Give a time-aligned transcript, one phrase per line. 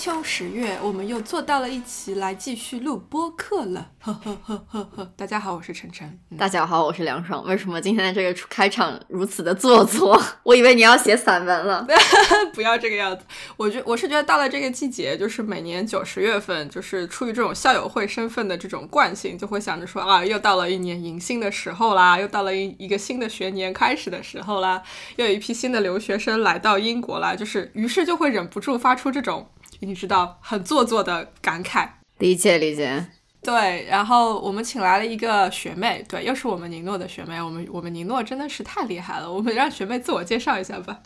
[0.00, 3.90] 秋十月，我们又坐到了一起来继续录播课了。
[3.98, 6.18] 呵呵呵呵呵，大家好，我是晨晨。
[6.38, 7.44] 大家好，我是梁爽。
[7.44, 10.18] 为什么今天的这个开场如此的做作？
[10.42, 11.86] 我以为你要写散文了。
[12.54, 13.22] 不要这个样子。
[13.58, 24.82] 我觉我是觉得到了这个季节，就是每年九十月份，就是出于这种校友会身份的这种惯性，就会想着说啊，又到了一年迎新的时候啦，又到了一一个新的学年开始的时候啦，
[25.16, 29.46] 又有一批新的留学生来到英国啦，就是于是就会忍不住发出这种。
[29.80, 33.06] 你知道很做作的感慨，理解理解。
[33.42, 37.40] 对，然后我们请来了一个学妹，对，又是我们宁诺的学妹。
[37.40, 41.00] 我们我们宁诺真的是太厉害了，我们让学妹自我介绍一下吧。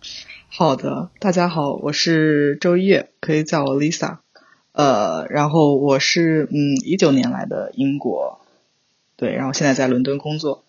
[0.48, 4.18] 好的，大家好，我是周一月，可以叫我 Lisa。
[4.72, 8.40] 呃，然后我是嗯一九年来的英国，
[9.14, 10.64] 对，然后现在在伦敦工作。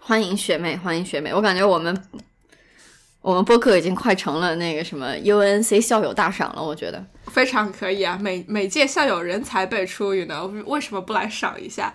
[0.00, 1.32] 欢迎学妹，欢迎学妹。
[1.32, 1.96] 我感觉我们。
[3.24, 8.18] 我们播客已经快成了那个什么 UNC 校友大赏了，我觉得非常可以啊！
[8.20, 11.94] 每每届校友人才辈出，呢，为什么不来赏一下？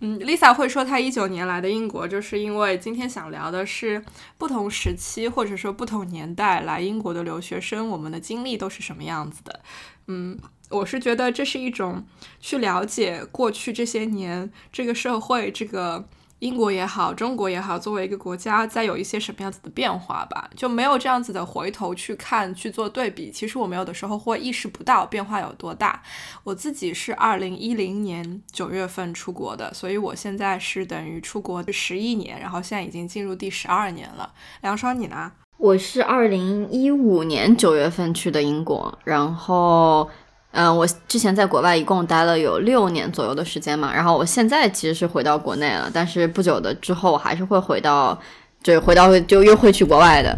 [0.00, 4.02] 嗯，Lisa 会说她一九年来的英国，就是因为今天想聊的是
[4.38, 9.60] 不同时期或者说不同年代来英国的留学生，我们的经历都是什么样子的。
[10.06, 10.38] 嗯，
[10.70, 12.06] 我是觉得这是一种
[12.40, 16.08] 去了解过去这些年这个社会这个。
[16.40, 23.30] 英国也好，中国也好，作为一个国家，在有一些什么样子的变化吧，就没有这样子的回头去看去做对比。
[23.30, 26.02] 其实我们有的时候会意识不到变化有多大。
[26.42, 34.32] 我自己是二零一零年九月份出国的，所以我现在是等于出国十一年，然后现在已经进入第十二年了。
[34.62, 35.30] 梁双，你呢？
[35.58, 40.08] 我是二零一五年九月份去的英国，然后。
[40.52, 48.20] 嗯，我之前在国外一共待了有六年左右的时间嘛，然后我现在其实是回到国内了，但是不久的之后我还是会回到，
[48.60, 50.36] 就回到就又会去国外的。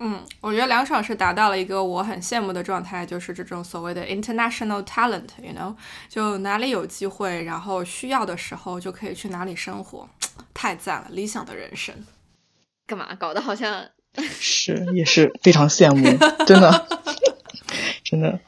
[0.00, 5.72] 嗯，我觉得梁爽是达到了一个我很羡慕的状态，就是这种所谓的 international talent，you know，
[6.08, 10.08] 就哪里有机会，然后需要的时候就可以去哪里生活，
[10.52, 11.94] 太赞了，理想的人生。
[12.88, 13.84] 干嘛搞得好像
[14.18, 16.04] 是也是非常羡慕，
[16.44, 16.86] 真的。
[18.04, 18.38] 真的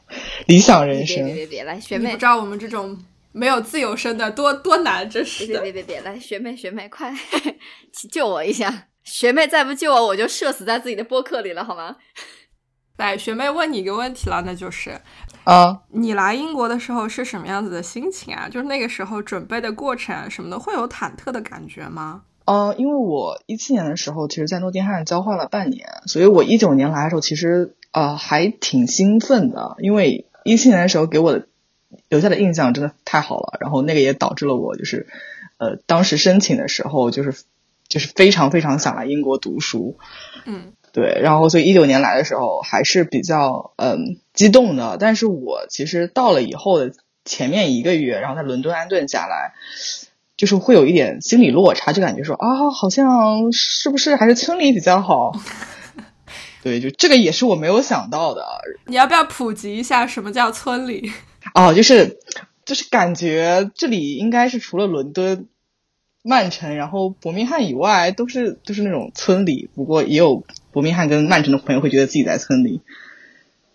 [0.45, 2.97] 理想人生，别别别来学妹，不知道我们这种
[3.31, 5.61] 没有自由身的多多难，真是的。
[5.61, 7.13] 别别别别来学妹学妹，快
[8.11, 8.87] 救我一下！
[9.03, 11.95] 学妹再不救我，我就射死在自己的播客里了，好吗？
[12.97, 14.99] 来， 学妹问你一个问题了，那就是
[15.43, 18.47] 啊，你来英国的时候是什么样子的心情啊？
[18.49, 22.23] 就是那个时候准备的过程什么的，会有忐忑的感觉吗？
[22.45, 27.75] 呃，因为我一七年的时候，其实在诺丁汉交换了半年，所以我一九年来的时候，其实。
[27.97, 31.47] 呃，还挺兴奋的，因为一七年的时候给我的
[32.09, 35.07] 留下的印象真的太好了，然后那个也导致了我就是，
[35.57, 37.33] 呃，当时申请的时候就是
[37.87, 39.97] 就是非常非常想来英国读书，
[40.45, 46.93] 嗯，对，然后所以一九年来的时候还是比较嗯激动的，但是我其实到了以后的
[47.25, 49.53] 前面一个月，然后在伦敦安顿下来，
[50.37, 55.31] 就是会有一点心理落差，就感觉说啊，好像是不是还是村里比较好。
[56.67, 58.45] 对，就这个也是我没有想到的。
[58.87, 61.09] 你要不要普及一下什么叫村里？
[61.55, 62.19] 哦，就是
[62.65, 65.47] 就是感觉这里应该是除了伦敦、
[66.23, 69.69] 曼城，然后伯明翰以外，都是都是那种村里。
[69.75, 72.81] 不过也有伯明翰跟曼城的朋友会觉得自己在村里，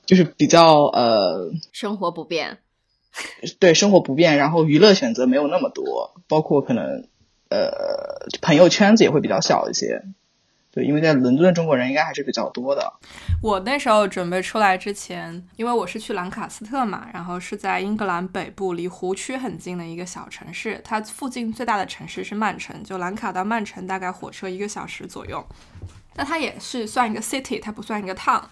[0.05, 2.59] 就是比较呃生活不便。
[3.59, 7.09] 对，生活不便，然后娱乐选择没有那么多，包括可能
[7.49, 10.03] 呃朋友圈子也会比较小一些。
[10.73, 12.93] 对，因为在伦敦的中国人应该还是比较多的。
[13.43, 20.81] 我那时候准备出来之前，因为我是去兰卡斯特嘛，然后是在英格兰北部，离湖区很近的一个小城市。
[20.83, 25.47] 它附近最大的城市是曼城，就兰卡到曼城大概火车一个小时左右。
[26.15, 28.43] 那它也是算一个 city，它不算一个 town。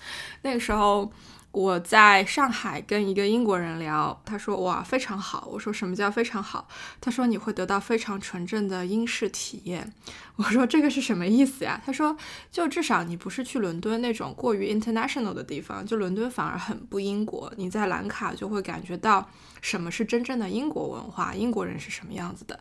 [0.43, 1.11] 那个时候。
[1.53, 5.49] 我在上海跟一个英国人聊，他说哇非常好。
[5.51, 6.69] 我说什么叫非常好？
[7.01, 9.93] 他说你会得到非常纯正的英式体验。
[10.41, 11.79] 我说这个是什么意思呀？
[11.85, 12.17] 他说
[12.51, 17.53] 就至少你不是去伦敦那种过于 international 的地方，就伦敦反而很不英国。
[17.57, 19.29] 你在兰卡就会感觉到
[19.61, 22.59] 什么是真正的英国文化，英国人是什么样子的。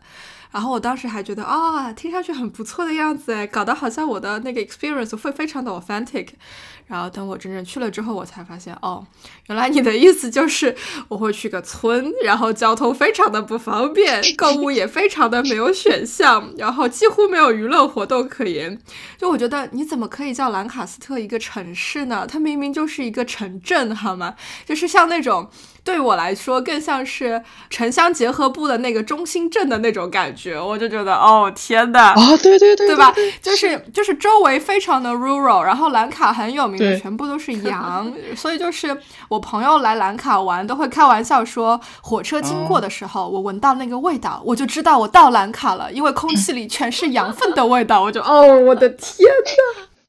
[0.50, 6.28] 然后我当时还觉得啊，听上去很不错的样子哎，搞得好像我的那个 experience 会非常的 authentic。
[6.86, 9.06] 然后等我真正去了之后，我才发现哦，
[9.46, 18.78] 原来你的意思就是我会去个村，然后交通非常的不方便，购物也非常的没有选项，然后几乎没有娱乐活动可言。
[19.16, 22.26] 就我觉得你怎么可以叫兰卡斯特一个城市呢？
[22.28, 24.34] 它明明就是一个城镇，好吗？
[24.66, 25.48] 就是像那种。
[25.84, 33.12] 对我来说，更像是城乡结合部的那个中心镇的那种感觉，我就觉得，哦天呐，啊，对对对，对吧？
[33.42, 38.96] 就是就是周围非常的 rural，然后兰卡很有名的全部都是 羊，所以就是
[39.28, 49.28] 我朋友来兰卡玩都会开玩笑说，火车经过的时候，我闻到那个味道，我就知道我到兰卡了，因为空气里全是羊粪的味道，我就，哦，我的天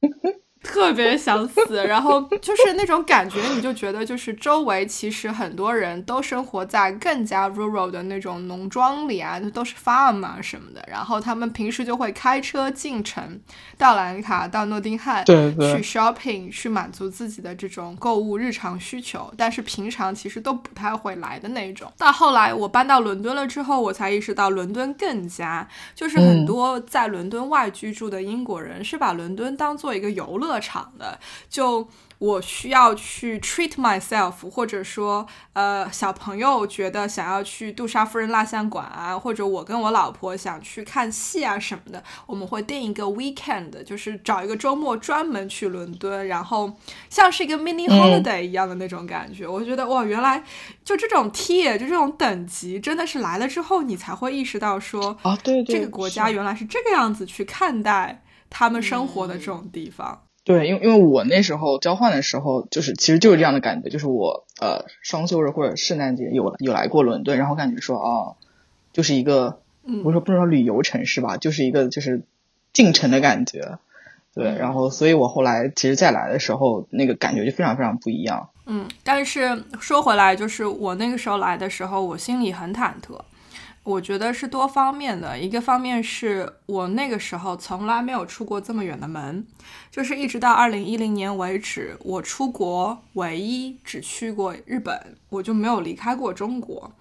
[0.02, 0.32] 呐。
[0.62, 13.40] 特别想死， 然后就是那种感觉，你就觉得就是周围其实很多人都生活在更加 rural 的那种农庄里啊，都是 farm 啊什么的，然后他们平时就会开车进城，
[13.76, 21.92] 到兰卡、到诺丁汉，对对，去 shopping 去满足自己的这种购物日常需求，但是平常其实都不太会来的那种。
[21.98, 30.51] 到后来我搬到伦敦了之后，我才意识到伦敦更加就是很多在伦敦外居住的英国人是把伦敦当做一个游乐。
[30.60, 31.18] 场的，
[31.48, 31.88] 就
[32.18, 46.72] 我需要去 treat myself，或者说，呃，小朋友觉得想要去杜莎夫人蜡像馆啊，或者我跟我老婆想去看戏啊什么的，我们会定一个 weekend，就是找一个周末专门去伦敦，然后
[47.10, 49.44] 像是一个 mini holiday 一样的那种感觉。
[49.44, 50.44] 我觉得哇，原来
[50.84, 60.21] 就这种 tier，就这种等级，真的是来了之后你才会意识到说，啊，对对，这个国家原来是这个样子去看待他们生活的这种地方。
[60.44, 68.34] 对，因为因为我那时候交换的时候，就是其实就是这样的感觉，就是我呃双休日或者圣诞节有有来过伦敦，然后感觉说哦，
[68.92, 69.60] 就是一个，
[70.02, 72.22] 不是说不能说旅游城市吧，就是一个就是
[72.72, 73.78] 进城的感觉，
[74.34, 78.48] 对，然后所以我后来其实再来的时候，那个感觉就非常非常不一样。
[78.66, 83.16] 嗯，但是说回来，就是我那个时候来的时候，我心里很忐忑。
[83.84, 89.46] 我觉得是多方面的，一个方面是我那个时候从来没有出过这么远的门，
[89.90, 96.92] 就是一直到二零一零年为止，我出国唯一只去过日本，我就没有离开过中国，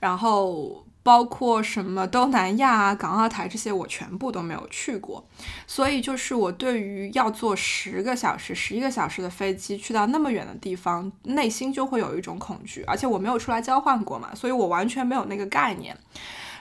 [0.00, 0.84] 然后。
[1.08, 5.26] 包括什么东南亚啊、港澳台这些，我全部都没有去过，
[5.66, 15.96] 所以就是我对于要坐十个小时、十一个小时的飞机去到那么远的地方，内心就会有一种恐惧，而且我没有出来交换过嘛，所以我完全没有那个概念。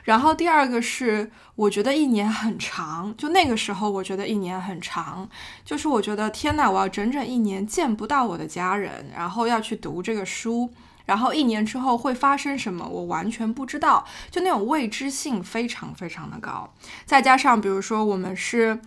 [0.05, 5.29] 然后第二个是，我觉得一年很长，就那个时候我觉得一年很长，
[5.65, 10.71] 就是我觉得天呐，我要整整一年见不到我的家人，然后要去读这个书。
[11.07, 16.71] 然后一年之后会发生什么，我完全不知道，就那种未知性非常非常的高。
[17.06, 18.80] 再加上，比如说我们是，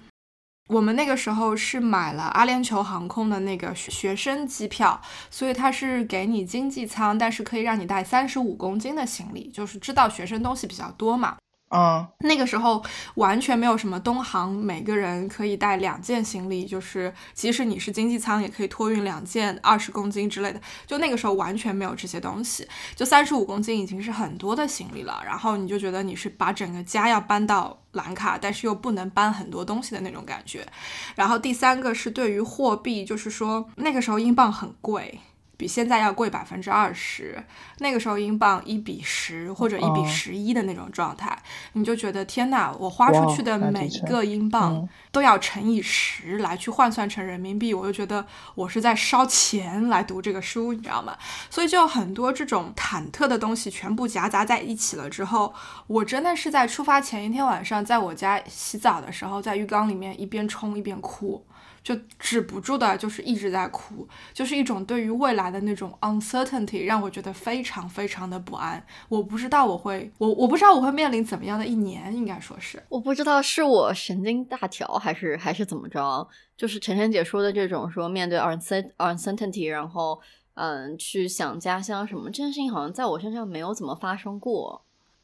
[0.69, 5.01] 我们那个时候是买了阿联酋航空的那个学生机票，
[5.31, 11.37] 所以它是给你经济舱，但是可以让你带三十五公斤的行李，就是知道学生东西比较多嘛。
[11.73, 12.85] 嗯，那个时候
[13.15, 20.61] 完全没有什么东航，每个人可以带两件行李，就是即使你是经济舱，也可以托运两件二十公斤之类的。
[20.85, 25.23] 就那个时候完全没有这些东西，就三十五公斤已经是很多的行李了。
[25.25, 30.67] 然后你就觉得你是把整个家要搬到兰卡，但是又不能搬很多东西的那种感觉。
[31.15, 35.21] 然后第三个是对于货币，就是说那个时候英镑很贵。
[35.61, 37.45] 比现在要贵百分之二十，
[37.81, 41.39] 那个时候英镑一比十或者一比十一的那种状态，
[41.75, 48.25] 你就觉得天呐，我花出去的每一个英镑都要乘以十来去换算成人民币，我就觉得
[48.55, 51.15] 我是在烧钱来读这个书，你知道吗？
[51.51, 55.53] 所以就很多这种忐忑的东西全部夹杂在一起了之后，
[55.87, 61.45] 我真的是在出发前一天晚上在我家洗澡的时候，在浴缸里面一边冲一边哭。
[61.83, 68.85] 就止不住的，就是一直在哭，就是一种对于未来的那种 uncertainty，让我觉得非常非常的不安。
[69.09, 76.29] 我不知道我会，我我不知道我会面临怎么样的一年，应该说是，我不知道是我神经大条还是还是怎么着。
[76.57, 80.21] 就是晨晨姐说的这种，说面对 uncertainty，然后
[80.55, 84.83] 嗯，去想家乡什么这件事情，好像在我身上没有怎么发生过。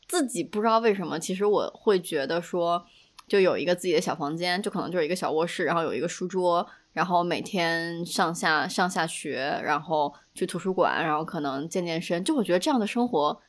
[0.08, 2.86] 自己不知道为什么，其实我会觉得说。
[3.26, 12.22] 就有一个自己的小房间，就可能就是一个小卧室，然后有一个书桌，然后每天上下上下学，然后去图书馆，然后可能健健身。
[12.22, 13.40] 就我觉得这样的生活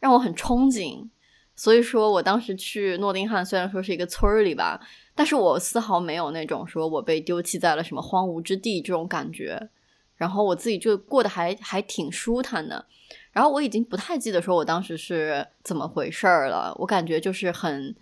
[0.00, 1.08] 让我很憧憬，
[1.54, 4.80] 所以说我当时去诺丁汉，虽然说是一个村里吧，
[5.14, 9.68] 但是我丝毫没有那种说我被丢弃在了什么荒芜之地这种感觉。
[10.16, 12.84] 然后我自己就过得还还挺舒坦的。
[13.30, 16.74] 然后我已经不太记得说我当时是怎么回事儿了。
[16.78, 17.94] 我感觉就是很，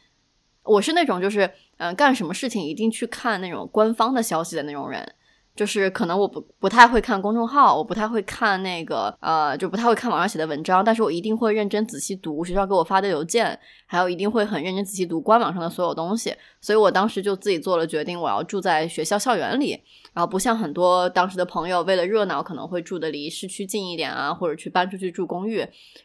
[0.67, 5.15] 我是那种就是嗯，干什么事情一定去看那种官方的消息的那种人。
[5.55, 16.35] 就是可能我不不太会看公众号，我不太会看那个呃，就不太会看网上写的文章，但是我一定会认真仔细读学校给我发的邮件，还有一定会很认真仔细读官网上的所有东西。
[16.61, 19.81] 所以我当时就自己做了决定，我要住在学校校园里。
[20.17, 25.59] 然后不像很多当时的朋友，为了热闹可能会住的离市区近一点啊，或者去搬出去住公寓。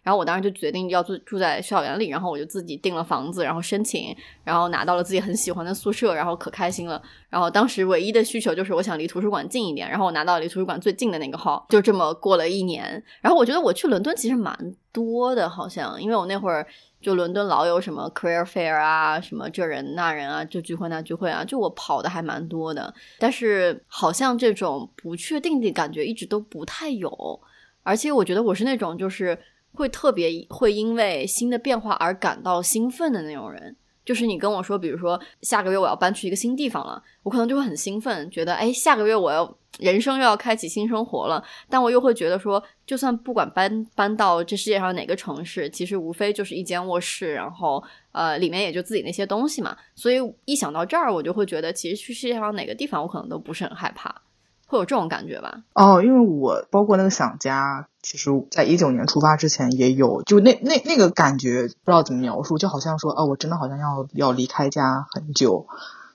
[0.03, 4.13] 然后我当时就决定要住住在校园里，然后我就自己订了房子，然后申请，
[4.43, 7.01] 然后拿到了自己很喜欢的宿舍，然后可开心了。
[7.29, 13.01] 然后当时唯一的需求就是我想离图书馆近一点，然后我拿到离图书馆最近的那个号，就这么过了一年。
[13.21, 16.67] 然后我觉得我去伦敦其实蛮多的，好像因为我那会儿。
[17.01, 22.93] 就伦敦老有什么 career fair 啊，什么这人那人啊，就聚会那聚会啊，就我跑的还蛮多的。
[23.17, 27.41] 但是好像这种不确定的感觉一直都不太有，
[27.83, 29.37] 而且我觉得我是那种就是
[29.73, 33.75] 会特别会因为新的变化而感到兴奋的那种人。
[34.05, 41.43] 就是你跟我说，比如说下个月我要搬去一个新地方了，我可能就会很兴奋，觉得哎，下个月我要人生又要开启新生活了。
[41.69, 49.77] 但我又会觉得说，就算不管搬搬到这世界上哪个城市，其实无非就是一间卧室，然后呃里面也就自己那些东西嘛。
[49.95, 54.23] 所以一想到这儿，我就会觉得，其实去世界上哪个地方，我可能都不是很害怕。
[54.71, 55.63] 会有这种感觉吧？
[55.73, 65.67] 哦，因为我包括那个想家，其实在一九年出发之前也有，就那那那个感觉，不知道怎么描述，就好像说，哦，我真的好像要要离开家很久，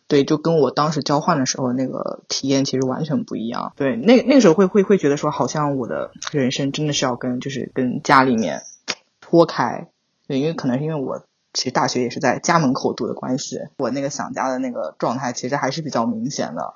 [0.08, 3.74] 对，就跟我当时交换的时候那个体验其实完全不一样。
[3.76, 8.62] 对，那那个时候会会会觉得说，好像我的人生真的是要跟就是跟家里面
[9.20, 9.88] 脱开，
[10.26, 11.22] 对，因为可能是因为我
[11.52, 16.72] 其实大学也是在家门口读的关系，我那个想家的那个状态其实还是比较明显的。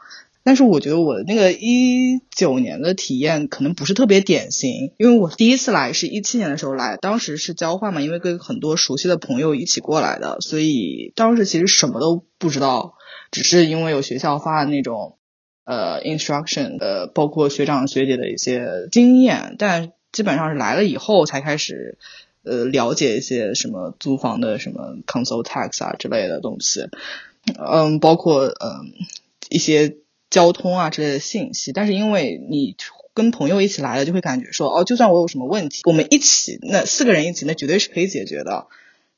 [0.50, 12.94] 但是我觉得我那个一九年的体验可能不是特别典型，因为我第一次来是一七年的时候来，当时是交换嘛，因为跟很多熟悉的朋友一起过来的，所以当时其实什么都不知道，
[13.30, 15.18] 只是因为有学校发的那种
[15.64, 21.96] 呃 instruction，呃，包括学长学姐的一些经验，但基本上是来了以后才开始
[22.42, 26.88] 呃了解一些什么租房的什么 council tax 啊之类的东西，
[27.56, 28.90] 嗯，包括嗯
[29.48, 29.94] 一些。
[30.30, 32.76] 交通啊之类的信息，但是因为你
[33.12, 38.68] 跟朋友一起来了，就会感觉说，哦，就算我有什么问题，我们一起，那四个人一起，那绝对是可以解决的，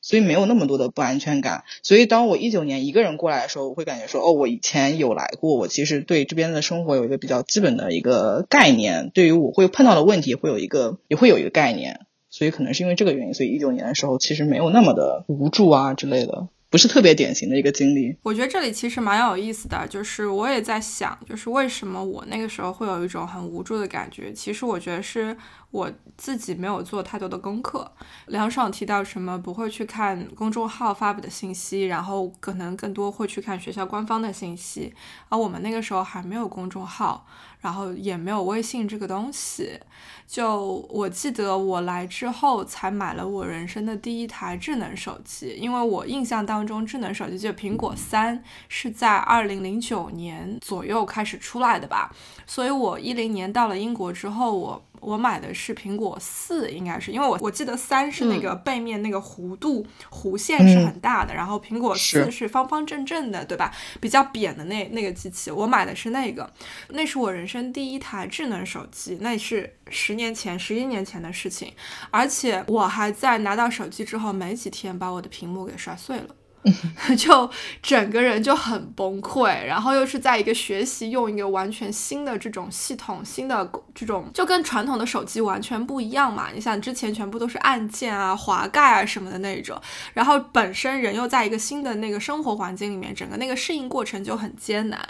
[0.01, 1.65] 所以没有那么多的不安全感。
[1.83, 12.01] 所以当我一九年一个人过来的时候，我会感觉说，哦，我以前有来过，我其实对这边的生活有一个比较基本的一个概念，对于我会碰到的问题会有一个也会有一个概念，
[12.31, 16.49] 所以可能是因为这个原因，所以一九年的时候其实没有那么的无助啊之类的。
[16.73, 18.17] 不是特别典型的一个经历。
[18.23, 24.33] 我觉得这里其实蛮有意思的，就是我也在想，就是为什么我那个时候会有一种很无助的感觉。
[24.33, 25.37] 其实我觉得是
[25.71, 27.93] 我自己没有做太多的功课。
[28.29, 34.95] 梁爽提到什么不会去看公众号发布的信息，然后可能更多会去看学校官方的信息。
[35.29, 37.27] 而我们那个时候还没有公众号。
[37.63, 39.81] 然后也没有微信这个东西，
[40.27, 52.15] 就我记得我来之后才买了我人生的第一台智能手机，因为我印象当中智能手机就苹果三是在二零零九年左右开始出来的吧，
[52.47, 54.85] 所以我一零年到了英国之后，我。
[55.03, 63.75] 我买的是苹果四，应该是因为我我记得三是那个背面那个弧度弧线是很大的，然后苹果四是方方正正的，对吧？
[64.01, 66.49] 比较扁的那那个机器，我买的是那个，
[66.91, 71.71] 那是我人生第一台智能手机，那是十年前、十一年前的事情，
[72.11, 76.35] 而且我还在拿到手机之后没几天把我的屏幕给摔碎了。
[77.19, 77.51] 就
[77.83, 86.49] 整个人就很崩溃，然后又是在一个学习用一个完全新的这种系统，新的这种就跟传统的手机完全不一样嘛。
[86.55, 89.81] 你想之前全部都是按键啊、滑盖啊什么的那种，
[90.15, 95.01] 然后本身人又在一个新的那个生活环境里面，整个那个适应过程就很艰难。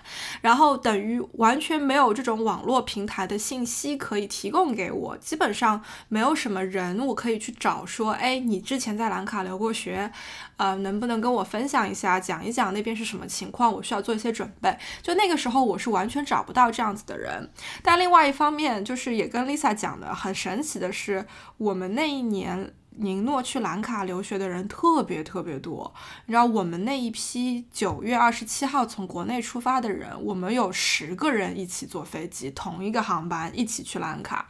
[0.40, 10.10] 然后等于完全没有这种网络平台的信息可以提供给我，基本上没有什么人我可以去找说，哎，你之前在兰卡留过学。
[10.58, 13.72] 呃，能不能跟我分享一下，讲一讲那边是什么情况？
[13.72, 14.72] 我需要做一些准备。
[15.02, 17.50] 就那个时候，我是完全找不到这样子的人。
[17.82, 21.26] 但另外一方面，就是也跟 Lisa 讲的很神奇的是，
[21.58, 25.92] 我们那一年宁诺去兰卡留学的人特别特别多。
[26.26, 34.48] 你知道，我们那一批九月二十七号从国内出发的人，我们有十个人一起坐飞机，同一个航班一起去兰卡。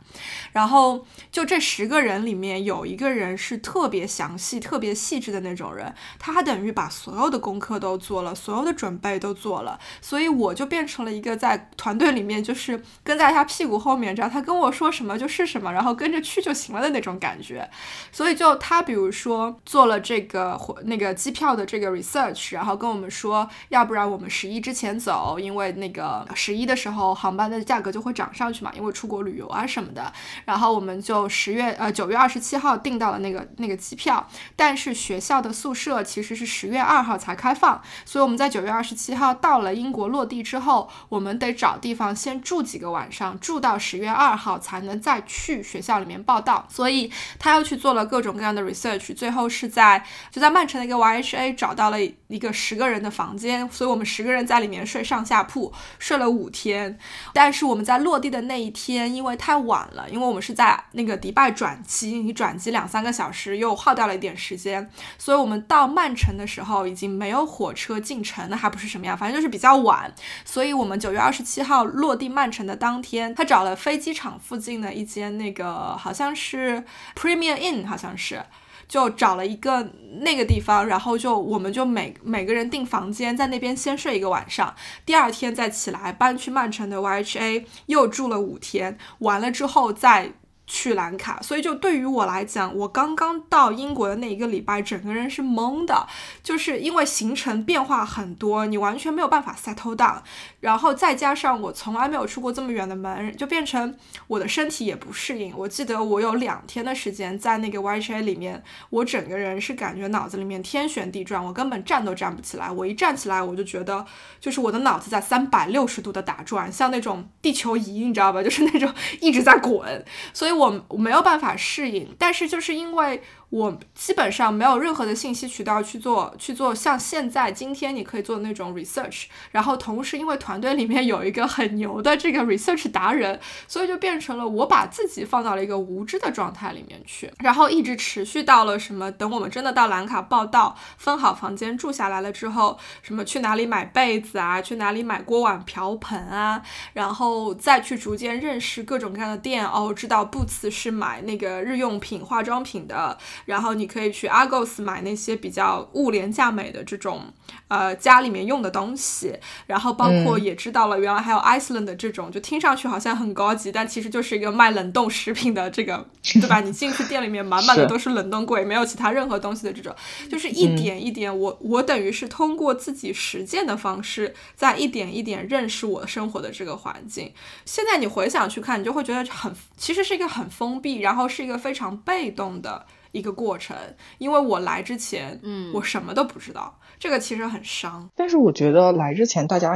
[0.52, 9.78] 然后，就这十个人里面有一个人是特别详细、特别细致的那种人，他等于把所有的功课都做了，所有的准备都做了。
[10.00, 17.68] 所以我就变成了一个在团队里面就是跟在他屁股后面，只要他跟我说什么就是什么，然后跟着去就行了的那种感觉。
[18.10, 30.12] 所以就他比如说做了这个那个机票的这个 research，然后跟我们说，要不然我们十一之前走，因为那个十一的时候航班的价格就会涨上去嘛，因为出国旅游啊什么的。
[30.44, 46.66] 然后我们就十月呃九月二十七号订到了那个那个机票，但是学校的宿舍其实是十月二号才开放，所以我们在九月二十七号到了英国落地之后，我们得找地方先住几个晚上，住到十月二号才能再去学校里面报到。
[46.70, 50.00] 所以他又去做了各各种各样的 research，最后是在
[50.30, 56.96] 就在曼城的一个 YHA 找到了一个十个人的房间，所以我们十个人在里面睡上下铺，睡了五天。
[57.32, 64.88] 但是我们在落地的那一天，因为太晚了，因为我们是在那个迪拜转机，你转机两三个小时又耗掉了一点时间，
[65.18, 70.14] 所以我们到曼城的时候已经没有火车进城，那还不是什么样，反正就是比较晚。
[70.44, 76.84] 所以我们九月二十七号落地曼城的当天，他找了飞机场附近的一间那个好像是
[77.16, 78.42] Premier Inn，好像是。
[78.88, 79.90] 就找了一个
[80.20, 84.74] 那个地方，然后就我们就每每个人订房间，在那边先睡一个晚上，
[85.06, 90.32] 第二天再起来搬去曼城的 YHA 又住了五天，完了之后再。
[90.74, 96.06] 去兰卡，所以就对于我来讲，我刚刚到英国的那一个礼拜，整个人是懵的，
[96.42, 100.16] 就是因为行程变化很多，你完全没有办法 settle down，
[100.60, 103.94] 然后再加上我从来没有出过这么远的门，就变成
[104.26, 105.52] 我的身体也不适应。
[105.54, 112.70] 我记得我有两天的时间在那个 YHA 里面，我整个人是感觉脑子里面天旋地转，我根本站都站不起来。
[112.70, 114.06] 我一站起来，我就觉得
[114.40, 118.42] 就是我的脑子在三百六十度的打转，像那种地球仪，你知道吧？
[118.42, 120.02] 就是那种 一直在滚，
[120.32, 120.61] 所以我。
[120.62, 123.22] 我我没有办法适应，但是就是因为。
[123.52, 139.12] 我基本上没有任何的信息渠道去做去做像现在今天你可以做的那种 research，然后同时因为团队里面有一个很牛的这个 research 达人，所以就变成了我把自己放到了一个无知的状态里面去，然后一直持续到了什么？
[139.12, 146.62] 等我们真的到兰卡报道，分好房间住下来了之后，什么去哪里买被子啊，去哪里买锅碗瓢盆啊，
[146.94, 153.18] 然后再去逐渐认识各种各样的店哦，知道 Boots 是买那个日用品化妆品的。
[153.44, 157.32] 然后你可以去 Argos 买那些比较物廉价美的这种，
[157.68, 159.38] 呃，家里面用的东西。
[159.66, 166.60] 然后包括也知道了，原来还有 Iceland 的这种，就听上去好像很高级，但其实就是一个卖冷冻食品的这个，对吧？
[166.60, 169.94] 你进去店里面满满的都是冷冻柜，没有其他任何东西的这种，
[170.30, 177.32] 就是一点一点，我我等于是通过自己实践的方式，在一点一点认识我生活的这个环境。
[177.64, 182.86] 现在你回想去看，你就会觉得很，其实是一个很封闭，然后是一个非常被动的。
[183.12, 183.76] 一个过程，
[184.18, 188.10] 因为我来之前，嗯，我什么都不知道，这个其实很伤。
[188.16, 189.74] 但是我觉得来之前，大家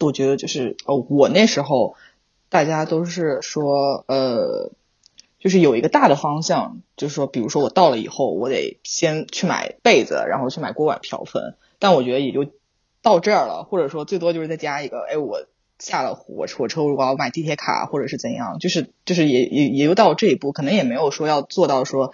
[0.00, 1.96] 我觉得就是哦，我那时候
[2.48, 4.70] 大家都是说，呃，
[5.40, 11.56] 就是有一个大的方向，就是说，比如说我到了以后，我得先去买被子，然后去买锅碗瓢盆。
[11.78, 12.46] 但我觉得也就
[13.02, 15.46] 到这儿了，或者说最多就是再加一个，哎，我
[15.78, 22.12] 下了火火车，如果要买地铁卡或者是怎样，就是就是也也也就到这一步，可能也没有说要做到说。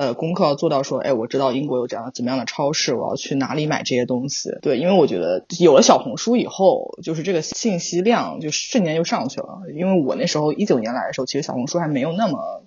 [0.00, 4.48] 呃，功课要做到说，哎，我知道英国有这样怎么样的超市，我要去哪里买这些东西。
[4.62, 9.60] 对，因为我觉得有了小红书以后，就是这个信息量就瞬间就上去了。
[9.76, 12.64] 因为我那时候一九年来的时候，其实小红书还没有那么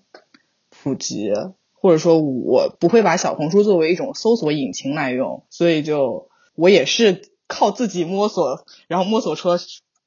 [0.69, 1.31] 普及，
[1.73, 9.49] 或者说我不会把小红书作为一种搜索引擎来用，所以就我也是靠自己摸索，然后摸索出。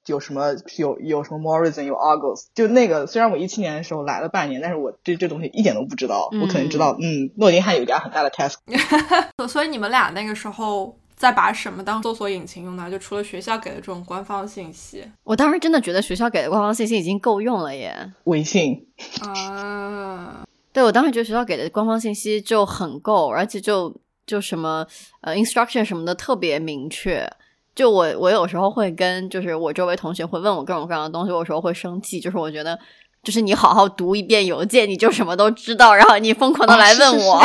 [0.07, 6.29] 有什么有有什么 Morrison 有 Argos，就那个虽然我一七年的时候来了半年，但是我对这东西一点都不知道。
[6.41, 8.59] 我可能知道，嗯，诺丁汉有一家很大的 Tesco。
[9.49, 12.91] 所以你们俩那个时候在把什么当搜索引擎用呢？
[12.91, 18.13] 就除了学校给的这种官方信息，我当时真的觉得学校给的官方信息已经够用了耶。
[18.25, 18.87] 微信
[19.23, 23.95] 啊， 对我当时觉得学校给的官方信息就很够，而且就
[24.27, 24.87] 就什么
[25.23, 27.29] 呃 instruction 什么的特别明确。
[27.77, 32.19] 就我，我有时候会跟，就是我周围同学会问我各种各样的东西，有时候会生气。
[32.19, 32.77] 就是我觉得，
[33.23, 35.95] 就是你好好读一遍邮件，你就什么都知道。
[35.95, 37.43] 然后你疯狂的来问我，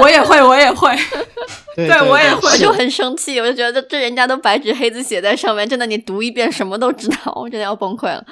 [0.00, 0.96] 我也会，我也会，
[1.74, 3.40] 对我也会，我就很生气。
[3.40, 8.24] 我就觉得这人家都白纸黑字写在上面，真的，你读一遍什么都知道，我真的要崩溃了。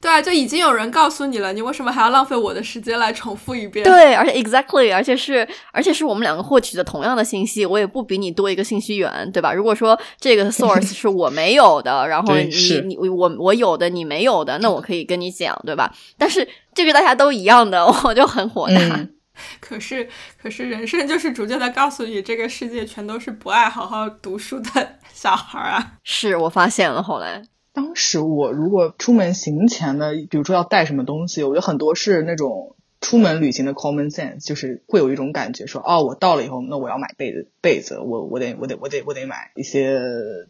[0.00, 3.84] 对啊，就已经有人告诉你了，你为什么还要浪费我的时间来重复一遍？
[3.84, 9.52] 对，而且 exactly，而且是而且是我们两个获取的同样的信息，我也不比你多一个信息源，对吧？
[9.52, 15.94] 如果说这个 source 是我没有的，然后你你我我有的你没有的，那我可以跟你讲，对吧？
[16.16, 19.06] 但是这个大家都一样的， 我就很火大。
[19.60, 20.08] 可是，
[20.42, 25.92] 可是人生就是逐渐的告诉你，这个世界全都是不爱好好读书的小孩啊！
[26.04, 40.00] 是我发现了，后来，当时我如果出门行前呢，比如说要带什么东西，我觉得很多是那种出门旅行的 common sense，就是会有一种感觉说，哦，我到了以后，那我要买被子，被子，我我得我得我得我得买一些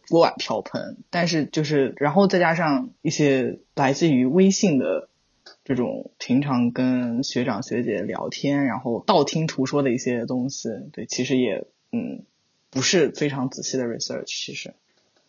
[0.09, 5.07] 锅碗瓢盆，但是就是，然后再加上一些来自于微信的。
[5.63, 12.25] 这种平常跟学长学姐聊天，然后道听途说的一些东西，对，其实也嗯
[12.71, 14.25] 不是非常仔细的 research。
[14.25, 14.73] 其实，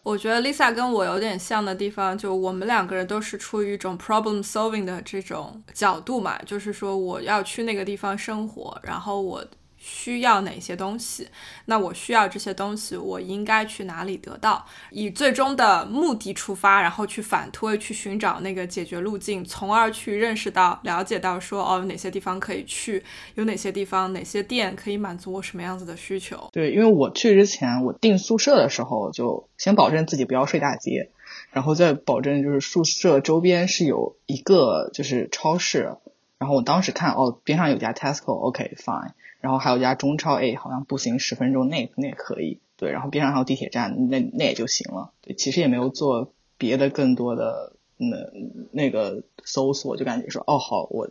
[0.03, 9.45] 我觉得 Lisa 跟我有点像的地方，就我们两个人都是出于一种 problem solving 的这种角度嘛，就是说我要去那个地方生活，然后我。
[9.85, 11.27] 需要哪些东西？
[11.67, 14.65] 那我需要这些东西，我应该去哪里得到？
[14.91, 23.03] 以最终的目的出发，然后去反推，去寻找那个解决路径，从而去认识到、了解到说，哦，有哪些地方可以去，
[23.35, 26.49] 有哪些地方、哪些店可以满足我什么样子的需求？
[26.53, 31.11] 对，因为我去之前，我订宿舍的时候，就先保证自己不要睡大街，
[31.51, 35.97] 然后再保证就是宿舍周边是有一个就是超市，
[36.39, 39.11] 然后我当时看，哦，边上有家 Tesco，OK，fine。
[39.43, 48.17] 然后还有家中超，哎，好像步行十分钟那那也可以，对，然后边上还有地铁站，那那也就行了，对，其实也没有做别的更多的那
[48.71, 51.09] 那个搜索，就感觉说，哦，好，我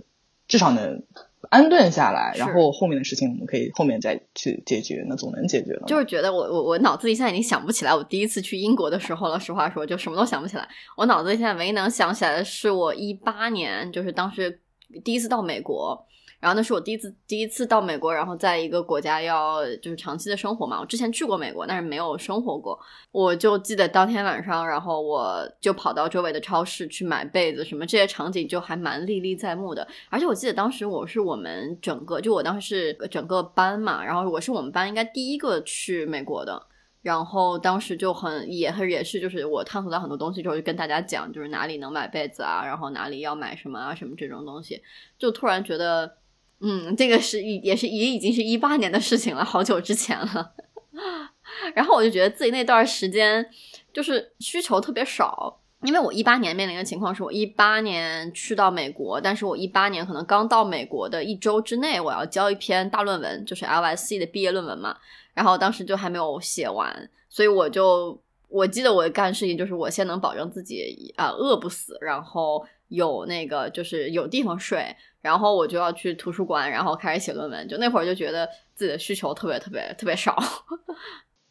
[0.47, 1.03] 至少能
[1.49, 5.83] 安顿下来，然后后面的事情我们可以后面再去解决，那总能解决了。
[5.85, 10.65] 就是觉得我我我脑子里现在已经想不起来我第一次去英国的时候了，实话说就什么都想不起来，
[10.95, 14.61] 我脑子里现在唯一能想起来的是我一八年，就是当时
[15.03, 16.07] 第一次到美国。
[16.41, 20.79] 然后那是我第一次第一次到美国，然后在一个国家要就是长期的生活嘛。
[20.81, 22.79] 我之前去过美国，但是没有生活过。
[23.11, 29.87] 我就记得当天晚上，然后我就跑到周围的超市去买被子，什么这些场景就还蛮历历在目的。
[30.09, 36.59] 而且我记得当时我是我们整个，就我当时是整个班嘛，然后我是我们班应该第一个去美国的。
[37.03, 44.81] 然后当时就很也很也是就是我探索到很多东西之后，就跟大家讲，就是哪里能买被子啊，然后哪里要买什么啊，什么这种东西，
[45.19, 46.17] 就突然觉得。
[46.61, 50.51] 嗯，这个是也是也已经是一八年的事情了，好久之前了。
[51.73, 53.45] 然后我就觉得自己那段时间
[53.91, 64.95] 就是需求特别少，因为我一八年面临的情况是我一八年去到美国，但是我一八年可能刚到美国的一周之内，我要交一篇大论文，就是 LSC 的毕业论文嘛。
[65.33, 68.21] 然后当时就还没有写完，所以我就
[68.51, 74.95] 我记得我干事情就是我先能保证自己啊饿不死，然后有那个就是有地方睡。
[75.21, 77.67] 然后我就要去图书馆，然后开始写论文。
[77.67, 80.35] 就那会儿就觉得自己的需求特别特别特别少。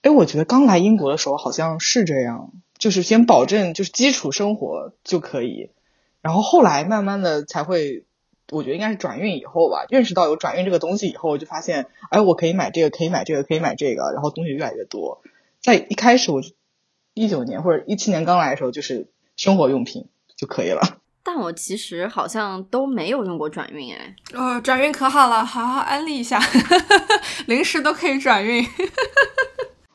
[0.03, 5.71] 哎，我觉得刚来英国的时候好像是这样，就是先保证就是基础生活就可以，
[6.21, 8.07] 然后后来慢慢的才会，
[8.51, 15.23] 我觉得应该是转运以后吧，认识到有转运这个东西以后，就发现哎，我可以买这个，可以买这个，可以买这个，然后东西越来越多。
[15.61, 16.41] 在一开始我
[17.21, 19.07] 一九年或者一七年刚来的时候，就是
[19.37, 20.07] 生活用品
[20.37, 20.81] 就可以了。
[21.23, 26.41] 但我其实好像都没有用过转运哎，哦，转运可好了，好好安利一下，
[27.47, 28.65] 零食都可以转运。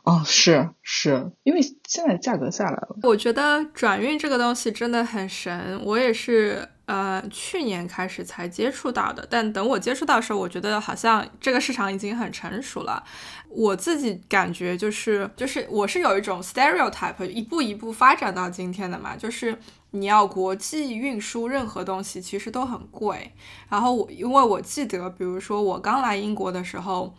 [0.06, 2.96] 哦，是是，因为现在价格下来了。
[3.04, 9.28] 我觉得转运这个东西真的很神，我也是呃去年开始才接触到的。
[9.30, 13.04] 但等我接触到的时候，我觉得好像这个市场已经很成熟了。
[13.50, 19.58] 我自己感觉就是就是我是有一种 stereotype，一步一步发展到今天的嘛，就是。
[19.92, 23.32] 你要国际运输任何东西其实都很贵，
[23.70, 27.16] 然后我因为我记得，比如说我刚来英国的时候，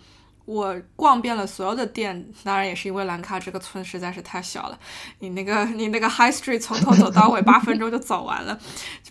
[0.47, 4.79] 我逛遍了所有的店，当然也是因为兰卡这个村实在是太小了，
[5.19, 8.59] 你那个你那个 High Street 从头走到尾八分钟就走完了。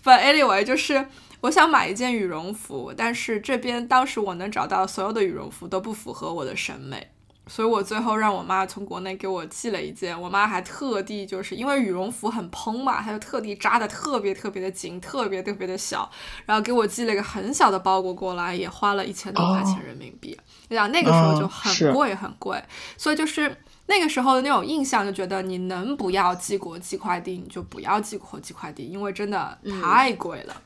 [0.02, 1.06] But anyway，就是
[1.42, 7.06] 我想买一件羽绒服，但是这边当时我能找到所有的羽绒服都不符合我的审美。
[7.48, 16.10] 所以我最后让我妈从国内给我寄了一件，我妈还特地就是因为羽绒服很蓬嘛，她就特地扎的特别特别的紧，特别特别的小，
[16.44, 20.36] 然后给我寄了一个很小的包裹过来，也花了一千多块钱人民币。
[20.68, 22.60] 你想那个时候就很贵很贵，
[22.96, 23.56] 所以就是
[23.86, 30.62] 那个时候的那种印象，就觉得你能不要寄国际快递你就不要寄国际快递，因为真的太贵了。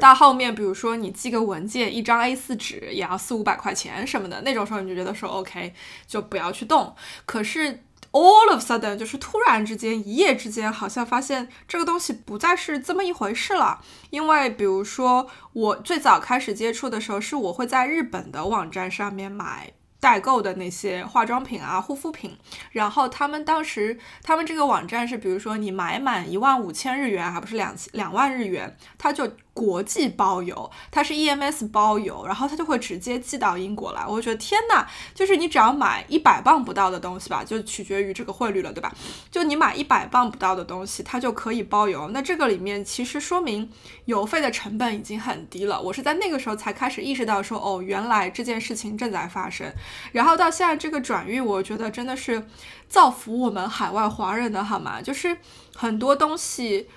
[0.00, 5.72] 到后面，比如说你寄个文件，一张 A 四纸也要四五百块钱什么的，那种时候你就觉得说 OK，
[6.06, 6.94] 就不要去动。
[7.24, 13.80] 可是 all of sudden 就是突然之间一夜之间，好像发现这个东西不再是这么一回事了。
[14.10, 19.72] 因为比如说我最早开始接触的时候，是我会在日本的网站上面买。
[19.98, 22.36] 代购的那些化妆品啊、护肤品，
[22.70, 29.28] 然后他们当时他们这个网站是，比如说你买满一万五千日元，还不是两两万日元，他就。
[29.56, 34.04] 国际包邮，它是 EMS 包邮，然后它就会直接寄到英国来。
[34.06, 38.94] 我觉得天呐，就是你只要买一百磅不到的东西吧，就取决于这个汇率了，对吧？
[39.30, 42.08] 就你买一百磅不到的东西，它就可以包邮。
[42.08, 43.70] 那这个里面其实说明
[44.04, 45.80] 邮费的成本已经很低了。
[45.80, 49.66] 我是在那个时候才开始意识到说，哦，原来这件事情正在发生。
[50.12, 52.46] 然后到现在这个转运，我觉得真的是
[52.90, 55.00] 造福我们海外华人的好吗？
[55.00, 55.38] 就是
[55.74, 56.90] 很多东西。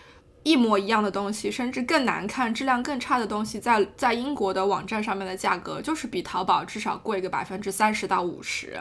[0.44, 8.80] 一模一样的东西，甚至更难看、质量更差的东西，在在英国的网站上面的价格就是比淘宝至少贵个百分之三十到五十，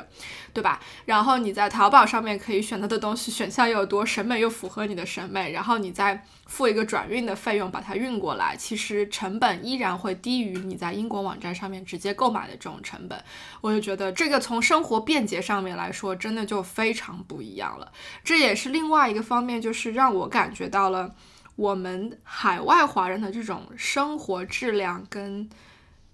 [0.53, 0.81] 对吧？
[1.05, 13.23] 然后你在淘宝上面可以选择的东西选项又多，审美又符合你的审美，然后你再付一个转运的费用把它运过来，其实成本依然会低于你在英国网站上面直接购买的这种成本。
[13.61, 17.91] 我就觉得这个从生活便捷上面来说，真的就非常不一样了。
[18.23, 21.15] 这也是另外一个方面，就是让我感觉到了。
[21.59, 25.51] 我们海外华人的这种生活质量跟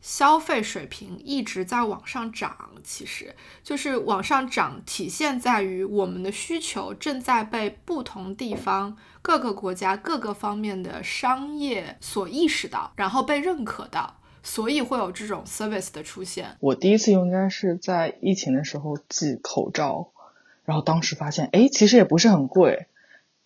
[0.00, 16.56] 消费水平一直在往上涨，其实就是往上涨，体现在于我们的需求正在被不同地方、各个国家各个方面的商业所意识到，然后被认可到，所以会有这种 service 的出现。
[16.60, 20.08] 我第一次用应该是在疫情的时候寄口罩，
[20.64, 22.86] 然后当时发现，哎，其实也不是很贵。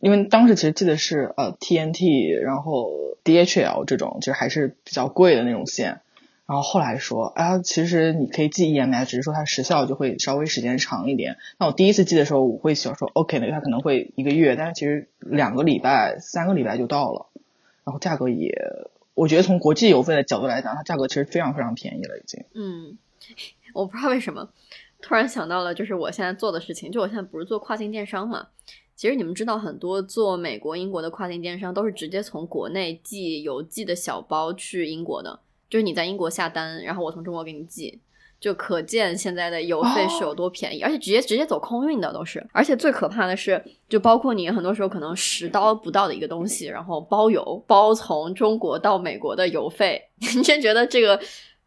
[0.01, 2.91] 因为当时其实记得是呃 TNT，然后
[3.25, 6.01] DHL 这种，其实还是比较贵的那种线。
[6.47, 11.37] 然后后来说，哎，其实你可以寄 EMS，只是说它时效就会稍微时间长一点。
[11.59, 17.27] 那我第一次寄的时候，我会想说，OK 那，它可能会一个月，但是其实两个礼拜、三个礼拜就到了。
[17.85, 18.51] 然后价格也，
[19.13, 22.45] 我觉得从国际邮费的角度来讲，它价格其实非常非常便宜了，已经。
[22.55, 22.97] 嗯，
[23.75, 24.49] 我不知道为什么，
[25.03, 28.47] 突然想到了，就是我现在做的事情，就我现在不是做跨境电商嘛。
[28.99, 35.39] 其实你们知道，很多做美国、英国的跨境电商都是直接从国内寄邮寄的小包去英国的，
[35.71, 38.01] 就是你在英国下单，然后我从中国给你寄，
[38.41, 42.45] 就可见现在的邮费是有多便宜，而且直接直接走空运的都是。
[42.51, 50.03] 而且最可怕的是，就包括你很多时候可能十刀不到的一个东西，然后包邮，包从中国到美国的邮费，
[50.35, 51.21] 你真觉得这个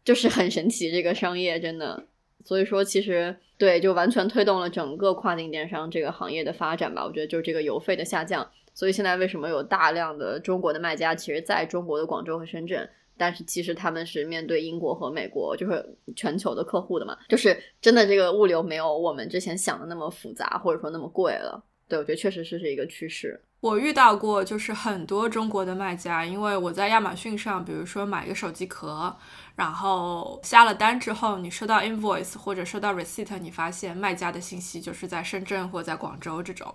[0.04, 2.04] 就是很神奇，这个商业真的。
[2.44, 7.04] 所以说，其实对，就完全推动了整个跨境电商这个行业的发展吧。
[7.04, 8.48] 我觉得就是这个邮费的下降。
[8.74, 15.84] 所以现在为什么有大量的中国的卖家，其实在中国的广州和深圳，但是其实他们是面对英国和美国，就是
[16.16, 17.16] 全球的客户的嘛。
[17.28, 21.62] 就是真的这个物流没有我们之前想的那么复杂，或者说那么贵了。
[21.86, 23.38] 对，我觉得确实是是一个趋势。
[23.62, 29.16] 我遇到过，就是很多中国的卖家，因为我在亚马逊上，比如说买一个手机壳。
[29.54, 36.74] 然后下了单之后，你收到 invoice 或者收到 receipt，你发现卖家的信息就是在深圳或在广州这种。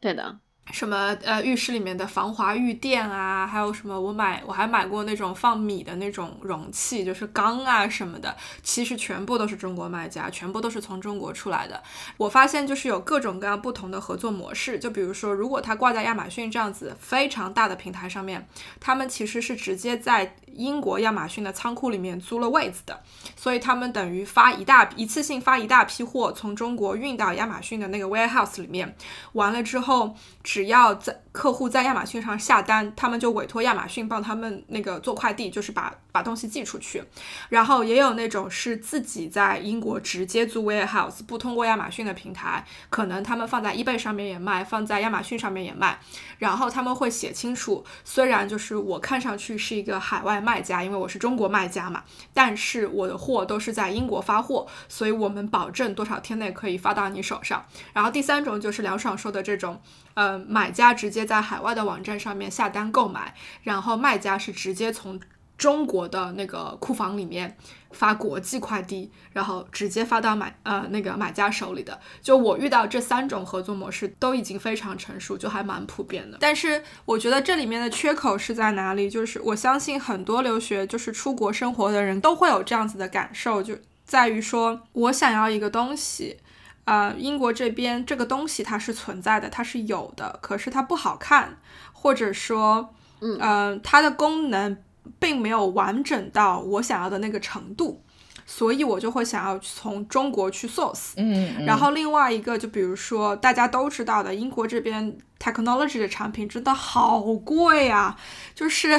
[0.00, 0.40] 对的。
[0.72, 11.80] 什么呃浴室里面的防滑浴垫啊，还有什么我买我还买过那种放米的那种容器，就是缸啊什么的，其实全部都是中国卖家，全部都是从中国出来的。
[12.16, 18.48] 我发现就是有各种各样不同的合作模式，就比如说如果它挂在亚马逊这样子非常大的平台上面，
[18.80, 23.00] 他们其实是直接在英国亚马逊的仓库里面租了位子的，
[23.36, 28.94] 所以他们等于发一大一次性发一大批货从中国运到亚马逊的那个 warehouse 里面，
[29.32, 30.14] 完了之后。
[30.44, 37.02] 只要在客户在亚马逊上下单，他们就委托亚马逊帮他们那个做快递，就是把把东西寄出去。
[37.48, 45.98] 然后也有那种是自己在英国直接租 warehouse，不通过亚马逊的平台，可能他们放在 eBay 上面也卖，放在亚马逊上面也卖。
[46.38, 57.64] 然后他们会写清楚，虽然就是我看上去是一个海外卖家，因为我是中国卖家嘛，但是我的货都是在英国发货，所以我们保证多少天内可以发到你手上。
[57.92, 59.80] 然后第三种就是梁爽说的这种。
[60.14, 65.18] 呃，买家直接在海外的网站上面下单购买，然后卖家是直接从
[65.62, 67.56] 中国的那个库房里面
[67.92, 71.96] 发国际快递，然后直接发到买呃那个买家手里的。
[72.20, 76.38] 就我遇到这三种合作模式都已经非常成熟，就还蛮普遍的。
[76.40, 79.08] 但是我觉得这里面的缺口是在哪里？
[79.08, 86.38] 就是我相信很多留学就是出国生活的人都会有这样子的感受，就在于说我想要一个东西。
[86.84, 91.56] 呃，英国这边这个东西它是存在的，它是有的，可是它不好看，
[91.92, 94.76] 或者说，嗯，它的功能
[95.18, 98.02] 并没有完整到我想要的那个程度，
[98.46, 101.12] 所以我就会想要从中国去 source。
[101.16, 108.16] 嗯，嗯然后另外一个，就比如说大家都知道的，英国这边 technology 的产品真的好贵啊，
[108.54, 108.98] 就是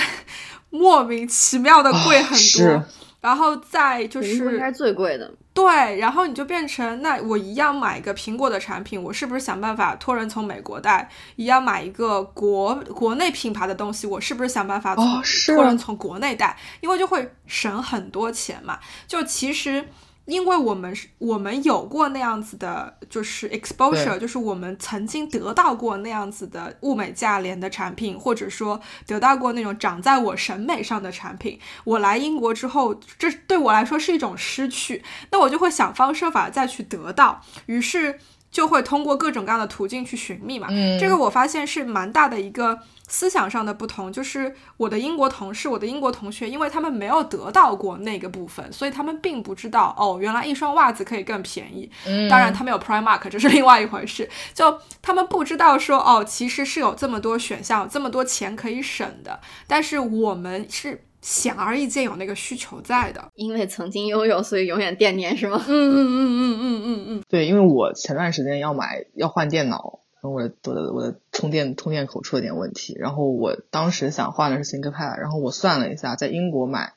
[0.69, 2.83] 莫名其妙的贵很多。
[3.23, 5.33] 然后再就英国应该是是最贵的。
[5.53, 11.09] 对，然后你就变成那我一样买一个苹果的产品，我是不是想办法托人从美国带？
[11.38, 16.57] 一样买一个国国内品牌的东西，我是不是想办法从、哦托人从国内带？
[16.81, 18.77] 因为就会省很多钱嘛。
[19.07, 19.86] 就其实。
[20.25, 31.59] 因为我们是，我们有过那样子的，就是 exposure，就是我们曾经得到过那样子的物美价廉的产品，或者说得到过那种长在我审美上的产品。
[31.83, 40.67] 我来英国之后，这对我来说是一种失去，那我就会想方设法再去得到，于是就会通过各种各样的途径去寻觅嘛。
[40.69, 51.89] 嗯这个我发现是蛮大的一个思想上的不同，就是我的英国同事、我的英国同学，因为他们没有得到过那个部分，所以他们并不知道哦，原来一双袜子可以更便宜。
[52.05, 54.29] 嗯当然，他们有 Primark，这是另外一回事。
[54.53, 59.39] 就他们不知道说哦，其实是有这么多选项，有这么多钱可以省的。
[59.67, 63.23] 但是我们是显而易见有那个需求在的。
[63.35, 65.63] 因为曾经拥有，所以永远惦念，是吗？
[65.67, 69.99] 嗯嗯嗯嗯嗯嗯嗯，对，因为我前段时间要买要换电脑，
[70.31, 76.93] 我的我的我的充电充电口出了点问题，然后我当时想换的是 ThinkPad，然后我算了一下，在英国买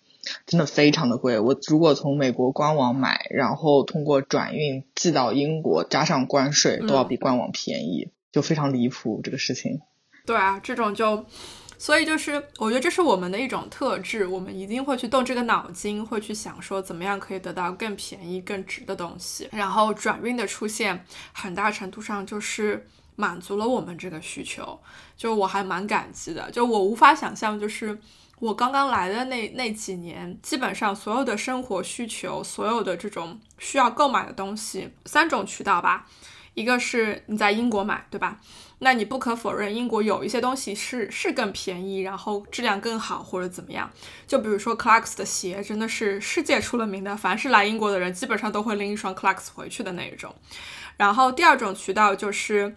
[0.47, 9.81] 真的非常的贵，我如果从美国官网买，然后通过转运寄到英国，加上关税，都要比官网便宜，就非常离谱这个事情。
[10.25, 11.25] 对啊，这种就。
[11.79, 19.47] 所以就是，我觉得这是我们的一种特质，我们一定会去动这个脑筋，会去想说怎么样可以得到更便宜、更值的东西。
[19.53, 20.99] 然后转运的出现，
[21.35, 22.87] 很大程度上就是
[23.17, 24.79] 满足了我们这个需求，
[25.17, 26.51] 就我还蛮感激的。
[26.51, 27.99] 就我无法想象，就是
[28.39, 36.07] 我刚刚来的那那几年，基本上所有的生活需求，所有的这种需要购买的东西，三种渠道吧。
[36.55, 38.41] 一个是你在英国买，对吧？
[38.79, 43.91] 那你不可否认，英国有一些东西是是更便宜，然后质量更好或者怎么样。
[44.27, 50.35] 就比如说 Clarks 的鞋，真的是世界出了名的，凡是来英国的人，基本上都会拎一双 Clarks 回去的那一种。
[50.97, 52.75] 然后第二种渠道就是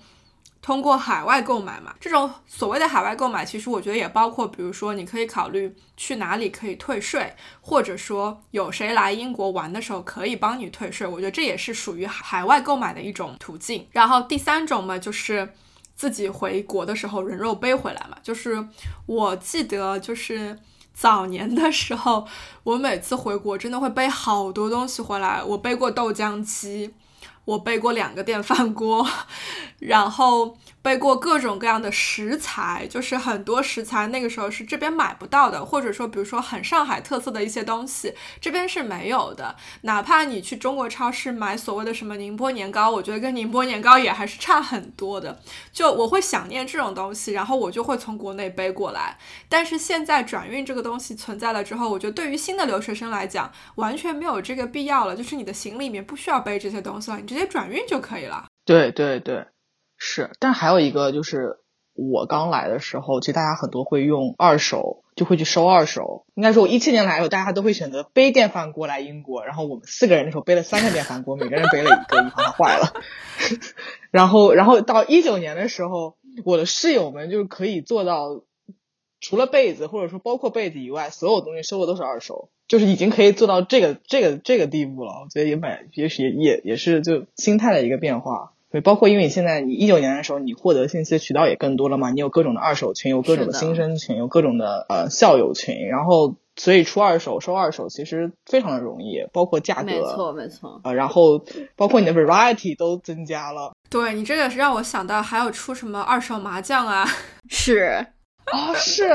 [0.61, 13.87] 通过海外购买嘛，这种所谓的海外购买，其实我觉得也包括，比如说你可以考虑去哪里可以退税，或者说有谁来英国玩的时候可以帮你退税，我觉得这也是属于海外购买的一种途径。
[13.91, 15.53] 然后第三种嘛，就是
[15.95, 18.67] 自己回国的时候人肉背回来嘛，就是
[19.05, 20.59] 我记得就是。
[20.91, 22.27] 早年的时候，
[22.61, 25.41] 我每次回国真的会背好多东西回来。
[25.41, 26.93] 我背过豆浆机，
[27.49, 29.07] 我背过两个电饭锅，
[29.79, 30.55] 然后
[30.89, 39.55] 背过各种各样的食材，就是很多食材那个时候是这边买不到的，或者说比如说很上海特色的一些东西，这边是没有的。
[39.81, 45.39] 哪怕你去中国超市买所谓的什么宁波年糕，我觉得跟宁波年糕也还是差很多的。
[45.71, 49.15] 就我会想念这种东西，然后我就会从国内背过来。
[49.47, 55.15] 但是现在转运这个东西存在了之后，我觉得对于新的留学生来讲，完全没有这个必要了。
[55.15, 58.47] 就是你的行李里面不需要背这些东西了，你直接转运就可以了。
[58.65, 59.45] 对对对，
[59.99, 60.31] 是。
[60.39, 61.59] 但还有一个就是，
[61.93, 66.25] 我刚来的时候，其实大家很多会用二手，就会去收二手。
[66.33, 72.93] 应该说，我一七年来的时候，大家都会选择背电饭锅来英国，然后我们四个人的时候背了三个电饭锅，每个人背了一个，以防它坏了。
[74.09, 78.41] 然后，然后到一九年的时候，我的室友们就是可以做到，
[79.19, 82.49] 除了被子或者说包括被子以外，所有东西收的都是二手。
[82.69, 88.53] 就是已经可以做到这个这个这个地步了，我觉得也蛮也许也也也是就心态的一个变化。
[88.71, 100.81] 对，包括因为你现在你一九年的时候，你获得信息的渠道也更多了嘛，你有各种的二手群，有各种的新生群，有各种的呃校友群，然后所以出二手收二手其实非常的容易，包括价格，没错，没错。
[100.83, 101.43] 呃，然后
[101.75, 103.71] 包括你的 variety 都增加了。
[103.89, 107.07] 对你这个是让我想到还有出什么二手麻将啊，
[107.49, 108.05] 是，
[108.51, 109.07] 啊、是，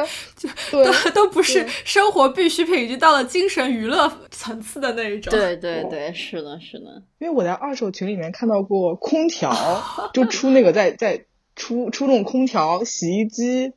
[0.70, 5.30] 对都都不是生活必需品，已经到了精神娱乐层次的那一种。
[5.30, 7.02] 对对对，是的，是的。
[7.18, 9.52] 因为我在二手群里面看到过空调，
[10.12, 11.24] 就出那个在在
[11.56, 13.72] 出出这种空调、洗衣机、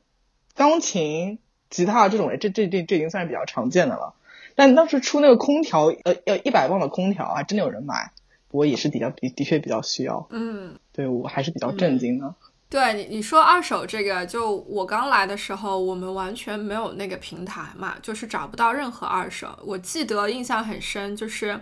[0.54, 1.38] 钢琴、
[1.70, 4.14] 吉他这种，这这这这已经算是比较常见的了。
[4.54, 8.10] 但当时出那个空调，呃，要一百磅的空调，啊真的有人买，
[8.48, 10.26] 不过也是比较的的确比较需要。
[10.30, 12.34] 嗯，对我还是比较震惊的。
[12.70, 19.58] 对你你说二手这个，就我刚来的时候，我们完全没有那个平台嘛，就是找不到任何二手。
[19.62, 21.58] 我记得印象很深，就是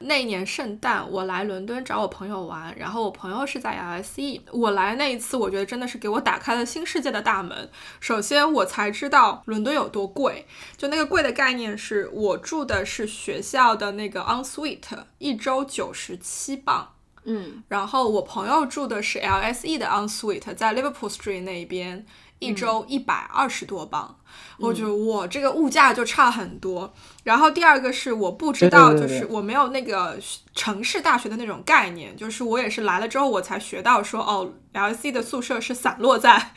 [0.00, 4.40] 那一年圣诞，我来伦敦找我朋友玩，然后我朋友是在 LSE。
[4.50, 7.70] 我来那一次，我觉得真的是给我打开了新世界的大门。
[8.00, 10.44] 首先，我才知道伦敦有多贵。
[10.76, 16.91] 就那个贵的概念，是我住的是学校的那个 ensuite，一周九十七磅。
[17.24, 22.04] 嗯，然后我朋友住的是 LSE 的 onsuite，在 Liverpool Street 那边，
[22.38, 24.16] 一周一百二十多磅。
[24.58, 26.92] 我觉得我这个物价就差很多。
[27.24, 30.18] 然后第二个是我不知道，就是我没有那个
[30.54, 36.52] 城市大学的那种概念，就是我也是来了之后我才学到说，哦，LSE 的宿舍是散落在。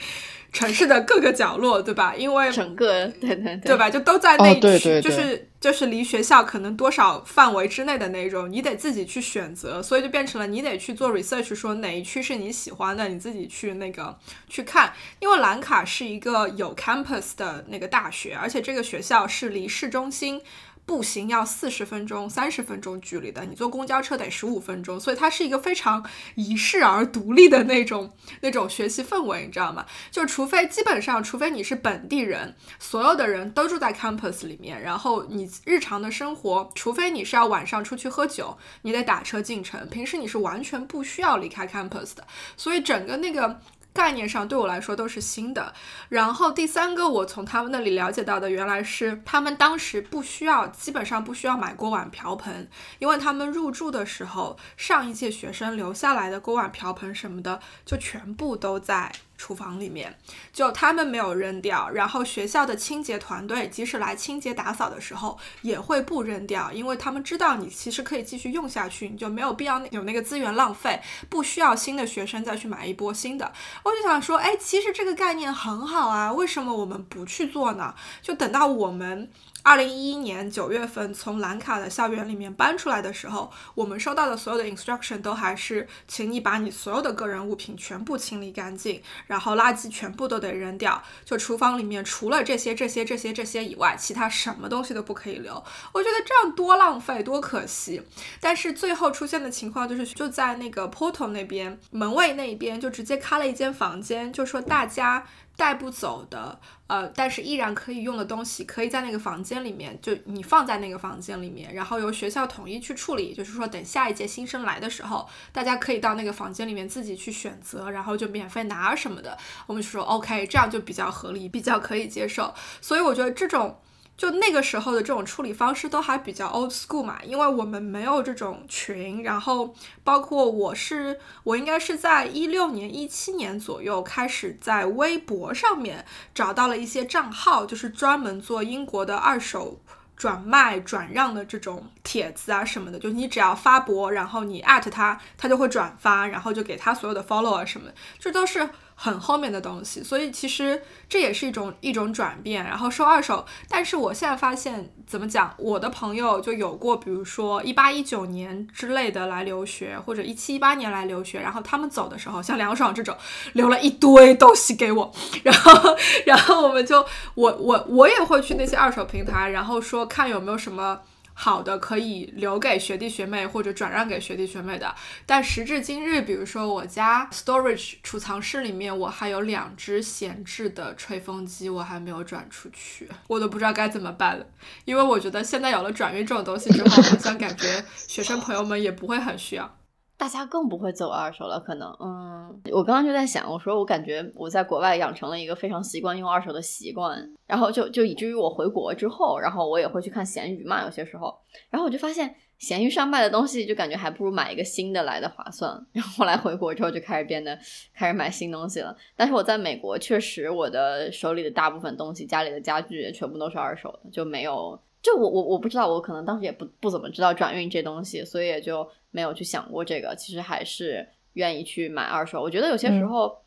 [0.56, 2.16] 城市的各个角落，对吧？
[2.16, 3.90] 因为整个对对对，对吧？
[3.90, 14.94] 就都在那区，就是就是离学校可能多少范围之内的那种，你得自己去选择，所以就变成了你得去做 research，说哪一区是你喜欢的，你自己去那个去看。
[15.20, 20.42] 因为兰卡是一个有 campus 的那个大学，而且这个学校是离市中心。
[20.86, 26.06] 步行要四十分钟、三十分钟距离的，你坐公交车得十五分钟，所以它是一个非常
[26.36, 28.12] 遗世而独立的那种
[28.42, 29.86] 那种学习氛围，你知道吗？
[30.12, 42.26] 就除非基本上，除非你是本地人，所有的人都住在 campus 里面，然后你日常的生活，除非你是要晚上出去喝酒，你得打车进城，平时你是完全不需要离开 campus 的，
[42.56, 43.60] 所以整个那个。
[43.96, 45.74] 概念上对我来说都是新的。
[46.10, 52.70] 然后第三个，我从他们那里了解到的，原来是他们当时不需要，基本上不需要买锅碗瓢盆，
[53.00, 59.14] 因为他们入住的时候，上一届学生留下来的锅碗瓢盆什么的，就全部都在。
[59.38, 60.18] 厨房里面，
[60.54, 73.52] 就他们没有扔掉，然后学校的清洁团队即使来清洁打扫的时候，也会不扔掉，因为他们知道你其实可以继续用下去，你就没有必要有那个资源浪费，不需要新的学生再去买一波新的。
[73.84, 77.94] 我就想说，哎，其实这个概念很好啊，为什么我们不去做呢？
[78.22, 79.30] 就等到我们。
[79.66, 91.02] 二零一一年九月份从兰卡的校园里面搬出来的时候，我们收到的所有的 instruction 都还是，请你把你所有的个人物品全部清理干净，然后垃圾全部都得扔掉。
[91.24, 95.52] 就厨房里面除了这些、这些、这些、这些以外，其他什么东西都不可以留。
[95.92, 98.04] 我觉得这样多浪费，多可惜。
[98.40, 105.26] 但是最后出现的情况就是，就在那个 portal 那边门卫那边就直接开了一间房间，就说大家。
[105.58, 113.34] 带不走的，呃，但是依然可以用的东西，可以在那个房间里面，就你放在那个房间里面，然后由学校统一去处理。
[113.34, 119.38] 就是说，等下一届新生来的时候，大家可以到那个房间里面自己去选择，然后就免费拿什么的。
[119.68, 122.54] 我们就说 OK，这样就比较合理，比较可以接受。
[122.82, 123.80] 所以我觉得这种。
[124.18, 139.82] 就那个时候的这种处理方式都还比较 old school 嘛，因为我们没有这种群，然后包括我是我应该是在一六年、一七年左右开始在微博上面找到了一些账号，就是专门做英国的二手
[140.16, 148.70] 转卖、转让的这种帖子啊什么的，就你只要发博，然后你 at 他，他就会转发，然后就给他所有的 follower 什么，这都是。
[148.96, 152.64] 很后面的东西，所以其实这也是一种一种转变。
[152.64, 155.54] 然后收二手，但是我现在发现，怎么讲？
[155.58, 163.16] 我的朋友就有过，比如说一八一九年之类的来留学，或者一七一八年来留学，然后他们走的时候，像梁爽这种
[163.54, 165.12] 留了一堆东西给我，
[165.44, 171.00] 然后然后我们就我我我也会去那些二手平台，然后说看有没有什么。
[171.38, 174.96] 好的，可以留给学弟学妹或者转让给学弟学妹的。
[175.26, 184.46] 但时至今日，比如说我家 storage 储藏室里面，我还有两只闲置的吹风机，我还没有转出去，我都不知道该怎么办了。
[184.86, 189.78] 因为我觉得现在有了转运这种东西之后，好像感觉学生朋友们也不会很需要。
[190.18, 201.38] 大家更不会走二手了，可能，嗯，我刚刚就在想，我说我感觉我在国外养成了一个非常习惯用二手的习惯，然后就就以至于我回国之后，然后我也会去看闲鱼嘛，有些时候，
[201.70, 207.58] 然后我就发现闲鱼上卖的东西就感觉还不如买一个新的来的划算， 然后后来回国之后就开始变得
[207.94, 214.80] 开始买新东西了，但是我在美国确实我的手里的大部分东西，家里的家具也全部都是二手的，就没有。
[215.06, 220.16] 就我我我不知道，我可能当时也不不怎么知道转运这东西，所以也就没有去想过这个。
[220.16, 222.42] 其实还是愿意去买二手。
[222.42, 223.38] 我觉得有些时候，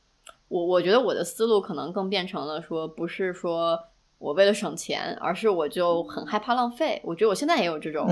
[0.47, 3.77] 我我觉得我的思路可能更变成了说，不是说
[4.19, 7.03] 我为了省钱，而是我就很害怕浪费。
[7.03, 8.07] 我觉得我现在也有这种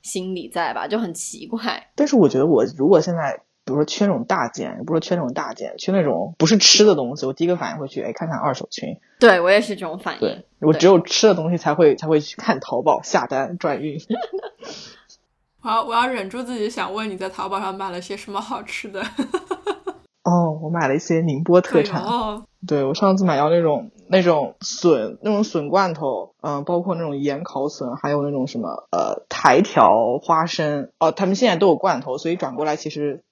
[0.00, 1.90] 心理在吧，就很奇怪。
[1.94, 3.38] 但是我觉得我如果现在。
[3.66, 8.96] 比如说缺那种大件，不是缺那种大件，缺那种不是吃的东西，我第一个反应会去哎看看二手群。
[9.18, 10.20] 对我也是这种反应。
[10.20, 13.98] 对我只有吃的东西才会才会去看淘宝下单转运。
[15.62, 19.02] 我要我要忍住自己想问你在淘宝上买了些什么好吃的。
[20.22, 22.02] 哦，我买了一些宁波特产。
[22.02, 33.22] 哦，对我上次买到那种那种笋，那种笋罐头，嗯、包括那种盐烤笋，还有那种什么呃台条花生，哦、他们现在都有罐头，所以转过来其实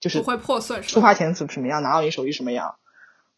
[0.00, 2.74] 就是不会破损出发前怎什么样，拿到你手里什么样。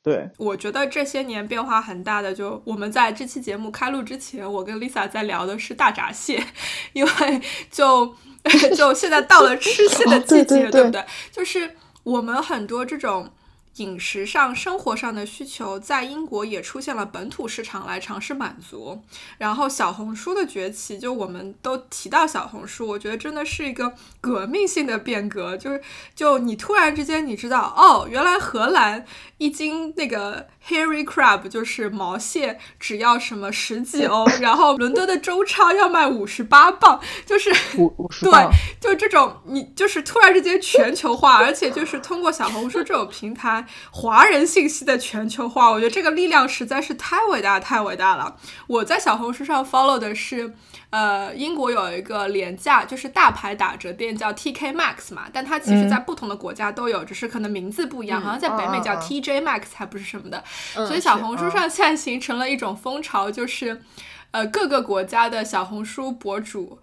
[0.03, 6.43] 对，我觉得这些年变化很大的，就我们在这期节目开录之前，我跟 Lisa 在聊的是大闸蟹，
[6.95, 7.41] 因为
[7.71, 8.15] 就
[8.75, 11.05] 就现在到了吃蟹的哦对季节，对对不对？
[11.31, 13.31] 就是我们很多这种。
[13.77, 19.01] 饮食上、生活上的需求，在英国也出现了本土市场来尝试满足。
[19.39, 25.57] 然后小红书的崛起，就我们都提到小红书，我觉得真的是一个革命性的变革。
[25.57, 25.81] 就是，
[26.14, 29.05] 就你突然之间你知道，哦，原来荷兰
[29.39, 37.51] 一斤那个 hairy crab 就是毛蟹，只要什么十几欧，然后伦敦的周超要卖五十八磅，就是
[38.21, 38.49] 对，
[38.81, 43.60] 就这种，你就是突然之间全球化，而且就是通过小红书这种平台，
[43.91, 48.37] 华人信息的全球化，我觉得这个力量实在是太伟大太伟大了。
[48.67, 50.55] 我在小红书上 follow 的是，
[50.91, 60.43] 呃，英国有一个廉价就是大牌打折店叫 TK Maxx 嘛，但它其实在不同的国家都有，只是可能名字不一样，好像在北美叫 TJ Maxx 还不是什么的。
[60.77, 63.83] 嗯所以小红书上现在形成了一种风潮，就是
[64.31, 66.79] 呃各个国家的小红书博主。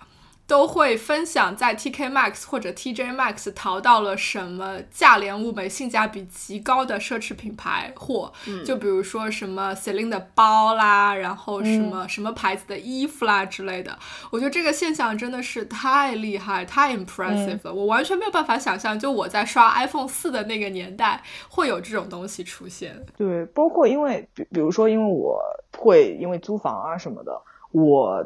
[0.48, 8.32] 都会分享在 TK Maxx 或者 TJ Maxx 淘到了什么价廉物美、性价比极高的奢侈品牌货，
[8.66, 14.00] 就比如说什么 Celine 的包啦，然后什么、什么牌子的衣服啦之类的。
[14.32, 23.06] 我觉得这个现象真的是太厉害、太 impressive 了，我完全没有办法想象，就我在刷 iPhone 四的那个年代会有这种东西出现。
[23.18, 25.38] 对，包括因为比比如说，因为我
[25.78, 27.42] 会因为租房啊什么的，
[27.72, 28.26] 我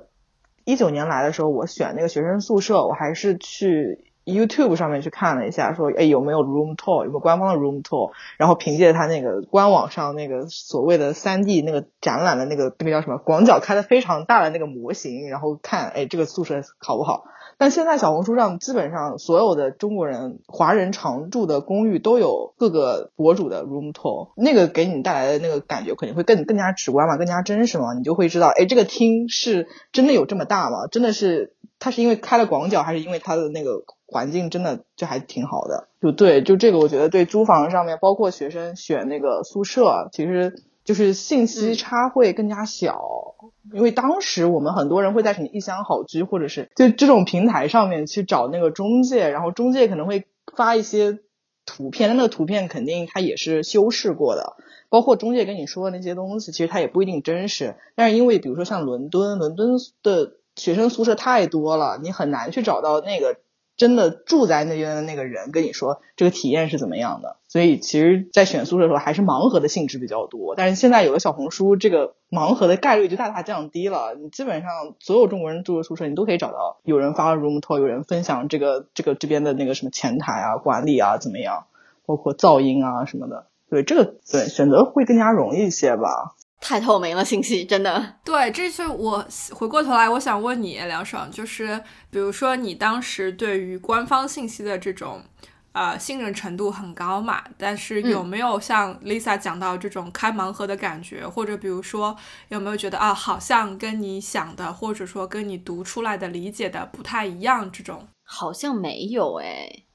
[0.71, 17.25] 一九年来的时候，我选那个学生宿舍，我还是去 YouTube 上面去看了一下，说哎有没有 room tour，有没有官方的 room tour，然后凭借他那个官网上那个所谓的三 D 那个展览的那个那个叫什么广角开的非常大的那个模型，然后看哎这个宿舍好不好。
[17.61, 30.87] 但现在小红书上基本上所有的中国人、华人常住的公寓都有各个博主的 room tour，那个给你带来的那个感觉肯定会更更加直观嘛，更加真实嘛，你就会知道，哎，这个厅是真的有这么大吗？
[30.91, 35.87] 真的是它是因为开了广角，还是因为它的那个环境真的就还挺好的？
[36.01, 43.35] 就对，就这个我觉得对租房上面，包括学生选那个宿舍，其实就是信息差会更加小。
[43.73, 50.25] 因为当时我们很多人会在什么一箱好居或者是就这种平台上面去找那个中介，然后中介可能会
[50.55, 51.19] 发一些
[51.65, 54.57] 图片，但那个图片肯定它也是修饰过的，
[54.89, 57.75] 包括中介跟你说的那些东西，其实它也不一定真实。
[57.95, 63.37] 但是因为比如说像伦敦，伦敦的学生宿舍太多了，你很难去找到那个
[63.81, 67.37] 真的住在那边的那个人跟你说这个体验是怎么样的。
[67.47, 70.53] 所以其实，在选宿舍的时候，还是盲盒的性质比较多。
[70.55, 74.13] 但是现在有了小红书，这个盲盒的概率就大大降低了。
[74.13, 74.69] 你基本上
[74.99, 81.65] 所有中国人住的宿舍，你都可以找到有人发 room tour，有人分享这个这个这边的那个什么前台啊、管理啊怎么样，
[82.05, 83.47] 包括噪音啊什么的。
[83.67, 86.35] 对这个对选择会更加容易一些吧。
[86.61, 88.15] 太透明了，信息真的。
[88.23, 95.23] 对，这是我回过头来，我想问你，梁爽，就是比如说你当时对于官方信息的这种
[95.71, 102.15] 呃信任程度很高嘛，但是有没有像 Lisa 讲到这种开盲盒的感觉，或者比如说
[102.49, 108.07] 有没有觉得啊，好像跟你想的，或者说跟你读出来的理解的不太一样这种？
[108.23, 109.87] 好像没有诶，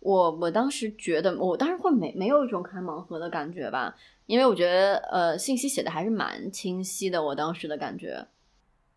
[0.00, 3.94] 我我当时觉得，我当时会没没有一种开盲盒的感觉吧，
[4.30, 8.24] 因为我觉得呃信息写的还是蛮清晰的，我当时的感觉，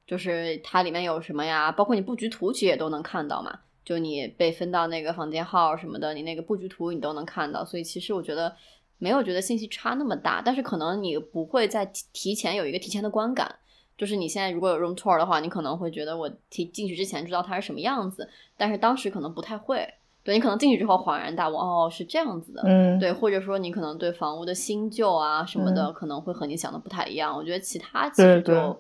[0.06, 8.56] 就是它里面有什么呀，包括你布局图其实也都能看到嘛，就你被分到那个房间号什么的，你那个布局图你都能看到，所以其实我觉得
[9.00, 13.56] 没有觉得信息差那么大，但是可能你不会在提提前有一个提前的观感。
[13.98, 19.92] 就是你现在如果有 room tour 的话，你可能会觉得我提进去之前知道它是什么样子，但是当时可能不太会。
[20.24, 22.62] 对你可能进去之后恍然大悟，哦，是这样子的。
[22.66, 27.36] 嗯，对，或者说你可能对房屋的新旧啊什么的，嗯可能会和你想的不太一样。
[27.36, 28.80] 我觉得其他其实对就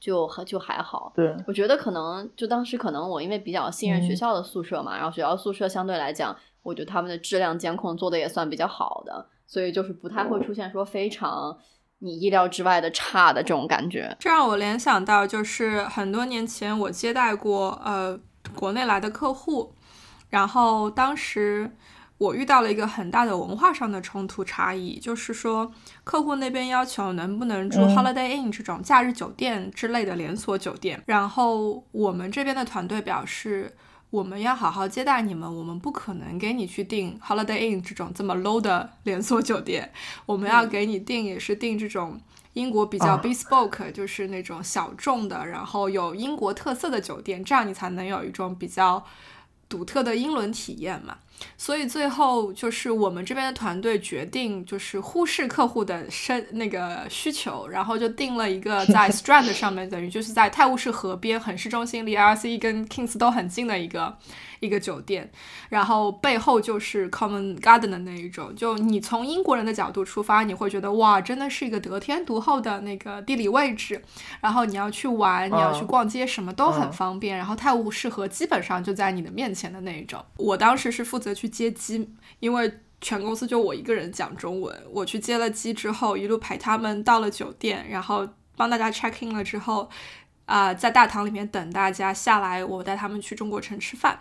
[0.00, 1.12] 就还就还好。
[1.14, 11.56] 对，我觉得可能就当时可能我因为比较信任学嗯校的宿舍嘛，然后学校宿舍相对来讲，我觉得他们的质量监控做的也算比较好的，所以就是不太会出现说非常
[12.00, 14.16] 你意料之外的差的这种感觉。
[14.18, 18.18] 这让我联想到，就是很多年前我接待过呃
[18.56, 19.72] 国内来的客户，
[20.30, 21.70] 然后当时
[22.18, 25.70] 我遇到了一个很大的文化上的冲突差异，就是说
[26.02, 33.76] 客户那边要求能不能住嗯 Holiday Inn 这种假日酒店之类的连锁酒店，然后我们这边的团队表示。
[34.10, 39.92] 我们要好好接待你们，我们不可能给你去订 Holiday Inn 这种这么 low 的 连锁酒店，
[40.26, 42.20] 我们要给你订也是订这种
[42.54, 49.00] 英国比较啊 bespoke，、就是那种小众的，然后有英国特色的酒店，这样你才能有一种比较
[49.70, 51.16] 独特的英伦体验嘛。
[51.56, 64.18] 所以最后就是我们这边的团队决定，就是忽视客户的身那个需求，然后就定了一个 在 Strand 上面，等于就是在泰晤士河边，很市中心，离 RCE 跟 Kings 都很近的一个
[64.60, 65.30] 一个酒店。
[65.68, 74.02] 然后背后就是 Common Garden 的那一种，就你从英国人的角度出发，你会觉得哇，真的是一个得天独厚的那个地理位置。
[74.40, 77.36] 然后你要去玩，你要去嗯逛街，什么都很嗯方便。
[77.36, 80.24] 然后泰晤士河基本上就在你的面前的那一种。
[80.36, 82.08] 我当时是负责去接机，
[82.38, 84.82] 因为全公司就我一个人讲中文。
[84.92, 89.88] 我去接了机之后，一路陪他们到了酒店，然后帮大家 check in 了之后，
[90.50, 94.20] 啊、在大堂里面等大家下来，我带他们去中国城吃饭。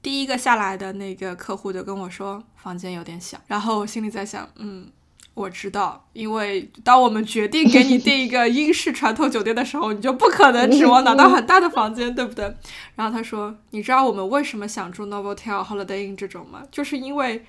[0.00, 4.86] 第一个下来的那个客户就跟我说房间有点小，然后我心里在想，嗯，
[5.34, 12.44] 我知道，因为当我们决定给你订一个英式传统酒店的时候，你就不可能指望拿到很大的房间，对不对？
[12.94, 16.62] 然后他说，你知道我们为什么想住 Novotel、Holiday Inn 这种吗？
[16.70, 17.44] 就是因为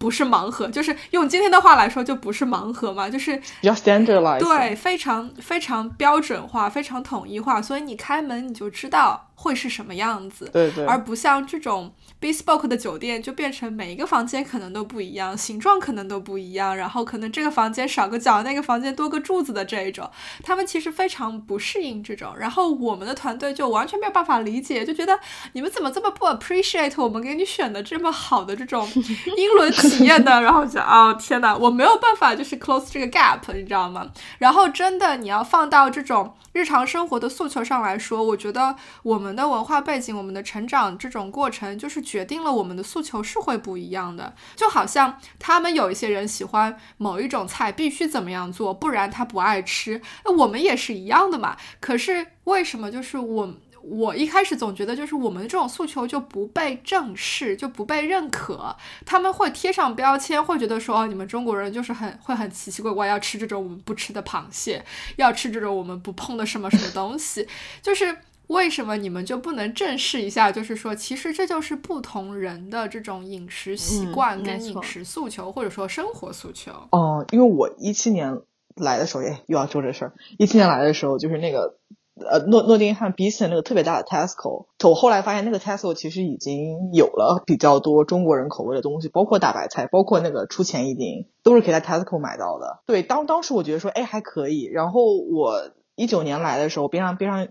[0.00, 4.38] 不是盲盒，就是用今天的话来说，就不是盲盒嘛，就是比较 standardized。
[4.38, 10.50] 对，非常非常标准化，非常统一化，所以你开门你就知道会是什么样子。
[10.52, 20.08] 对对，而不像这种 bespoke 的酒店，就变成每一个房间可能都不一样，形状可能都不一样，然后可能这个房间少个角，那个房间多个柱子的这一种，
[20.42, 22.34] 他们其实非常不适应这种。
[22.38, 25.18] 然后我们的团队就完全没有办法理解，就觉得
[25.54, 28.86] 你们怎么这么不 appreciate 我们给你选的这么好的这种
[29.36, 30.42] 英伦体验的？
[30.42, 34.06] 然后就哦天哪，我没有办法就是 close 这个 gap，你知道吗？
[34.38, 44.34] 然后真的你要放到这种日常生活的诉求上来说，我觉得我们我们的文化背景、我们的成长这种过程，就是决定了我们的诉求是会不一样的。
[44.56, 50.02] 就好像他们有一些人喜欢某一种菜必须怎么样做，不然他不爱吃。
[50.24, 51.56] 那我们也是一样的嘛。
[51.78, 53.54] 可是为什么就是我？
[53.82, 58.76] 我一开始总觉得，就是我们这种诉求就不被正视，就不被认可，
[59.06, 64.84] 他们会贴上标签，会觉得说，哦，你们中国人就是很会很奇奇怪怪，要吃这种我们不吃的螃蟹，
[65.16, 67.48] 要吃这种我们不碰的什么什么东西，
[67.80, 68.18] 就是
[68.50, 70.50] 为什么你们就不能正视一下？
[70.50, 76.72] 就是说，其实这就是不同人的这种饮食习嗯惯跟饮食诉求，或者说生活诉求。
[76.90, 78.40] 哦，因为我一七年
[78.74, 80.12] 来的时候，哎，又要说这事儿。
[80.36, 81.76] 一七年来的时候，就是那个
[82.16, 92.82] 呃诺诺丁汉 Beeston 那个特别大的 Tesco，我后来发现那个 Tesco 其实已经有了比较多中国人口味的东西，包括大白菜，包括那个出前一丁，都是可以在 Tesco 买到的。
[92.84, 94.64] 对，当当时我觉得说，哎，还可以。
[94.64, 97.46] 然后我一九年来的时候，边上边上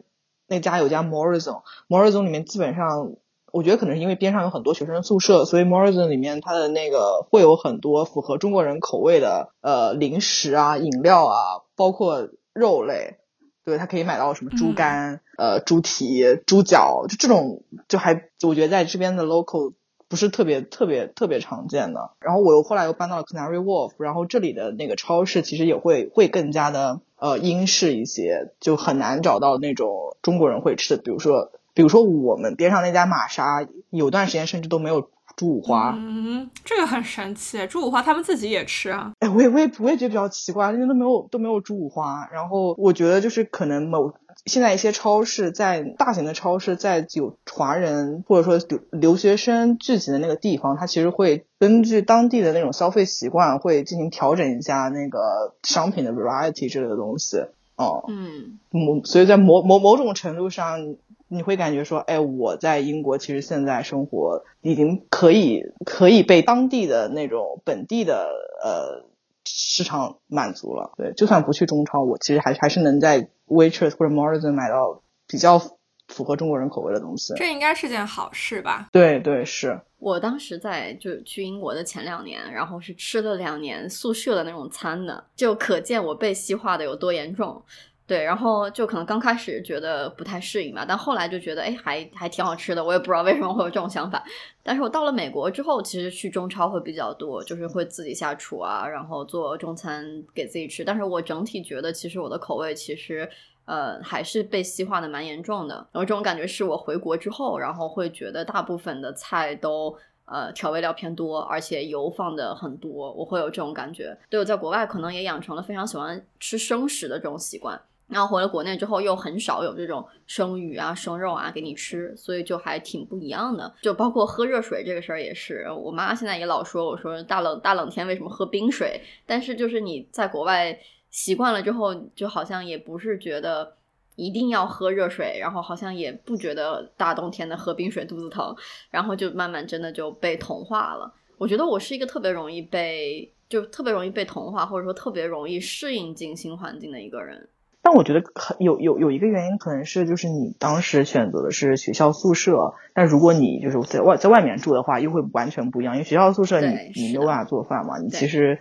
[0.50, 3.14] 那家有家 Morrison，Morrison 里面基本上。
[3.52, 13.18] 我觉得可能是因为边上有很多学生宿舍，所以 Morrison 里面它的那个会有很多符合中国人口味的呃零食啊、饮料啊，包括肉类。
[13.66, 19.74] 对，它可以买到什么猪肝、呃猪蹄、猪脚，就这种就还我觉得在这边的 local
[20.08, 22.12] 不是特别特别特别常见的。
[22.20, 31.52] 然后我又后来又搬到了 Canary Wharf，然后这里的那个超市其实也会会更加的呃英式一些，就很难找到那种中国人会吃的，比如说。
[31.72, 35.96] 比如说我们边上那家玛莎，有段时间甚至都没有猪五花。
[35.98, 39.14] 嗯，这个很神奇，猪五花他们自己也吃啊。
[39.20, 42.28] 哎，我也我也我也觉得比较奇怪，因为都没有都没有猪五花。
[42.34, 44.12] 然后我觉得就是可能某
[44.50, 57.38] 现在一些超市在大型的超市，在有华人或者说留留学生聚集的那个地方，它其实会根据当地的那种消费习惯，会进行调整一下那个商品的 variety 之类的东西。
[57.78, 60.96] 哦，嗯，某所以在某某某种程度上。
[61.32, 68.28] 你会感觉说，哎，我在英国其实现在生活已经可以可以被当地的那种本地的
[68.64, 69.06] 呃
[69.52, 70.94] 市场满足了。
[70.98, 75.60] 对，就算不去中超，我其实还还是能在 Waitress 或者 Morrison 买到比较
[76.08, 77.34] 符合中国人口味的东西。
[77.36, 78.90] 这应该是件好事吧？
[78.92, 79.82] 对对是。
[79.98, 87.62] 我当时在就去英国的前两年，然后是吃了两年宿舍的那种餐的，就可见我被西化的有多严重。
[88.10, 92.84] 对，然后就可能刚开始觉得不太适应吧，但后来就觉得哎，还还挺好吃的。
[92.84, 94.24] 我也不知道为什么会有这种想法。
[94.64, 100.04] 但是我到了美国之后，其实去中超会比较多，就是会自己下厨啊，然后做中餐
[100.34, 100.84] 给自己吃。
[100.84, 103.30] 但是我整体觉得，其实我的口味其实
[103.66, 105.76] 呃还是被西化的蛮严重的。
[105.92, 109.96] 然后这种感觉是我回国之后，然后会觉得大部分的菜都。
[110.32, 114.16] 呃，调味料偏多，而且油放的很多，我会有这种感觉。
[114.30, 117.82] 对我在国外可能也养成了非常喜欢吃生食的这种习惯。
[118.10, 123.72] 然后回了国内之后，又很少有这种生鱼啊、生肉啊给你吃，所以就还挺不一样的。
[123.82, 129.00] 就包括喝热水这个事儿也是，我妈现在也老说我说大冷大冷天为什么喝冰水？
[129.26, 130.78] 但是就是你在国外
[131.12, 133.76] 习惯了之后，就好像也不是觉得
[134.16, 138.56] 一定要喝热水，然后好像也不觉得大冬天的喝冰水肚子疼，
[138.90, 141.14] 然后就慢慢真的就被同化了。
[141.38, 147.48] 我觉得我是一个特别容易被，就特别容易被同化，或者说特别容易适应进新环境的一个人。
[147.90, 155.96] 但我觉得很有有有一个原因，可能是就是你当时选择的是学校宿舍，但如果你就是在外在外面住的话，又会完全不一样。
[155.96, 158.60] 因为学校宿舍你你没有办法做饭嘛，你其实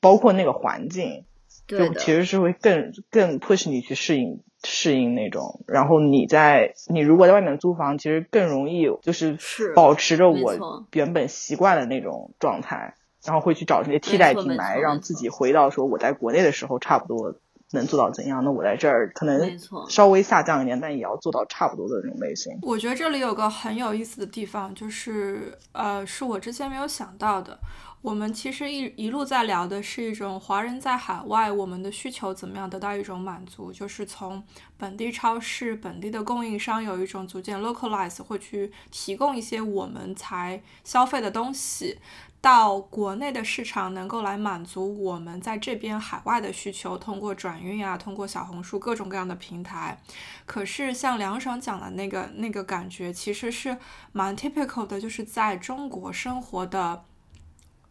[0.00, 1.26] 包括那个环境，
[1.66, 5.60] 就其实是会更更 push 你去适应适应那种。
[5.66, 9.36] 然后你在你如果在外面租房，其实更容易就是
[9.74, 12.94] 保持着我原本习惯的那种状态，
[13.26, 17.34] 然后会去找这些替代品来让自己回到说我在国内的时候差不多。
[17.72, 18.42] 能做到怎样？
[18.44, 19.58] 那我在这儿可能
[19.88, 22.58] 稍微下降一点，但也要做到差不多的那种类型。
[22.62, 27.58] 我觉得这里有个很有意思的地方，就是呃，是我之前没有想到的。
[28.02, 34.42] 我们其实一一路在聊的是一种华人在海外，我们的需求怎么样得到一种满足，就是从
[34.78, 41.98] 本地超市、本地的供应商有一种逐渐 localize，会去提供一些我们才消费的东西。
[42.40, 50.00] 到国内的市场能够来满足我们在这边海外的需求，通过转运啊，通过小红书各种各样的平台。
[50.46, 53.76] 可是像梁爽讲的那个那个感觉，其实是
[54.12, 57.04] 蛮 typical 的，就是在中国生活的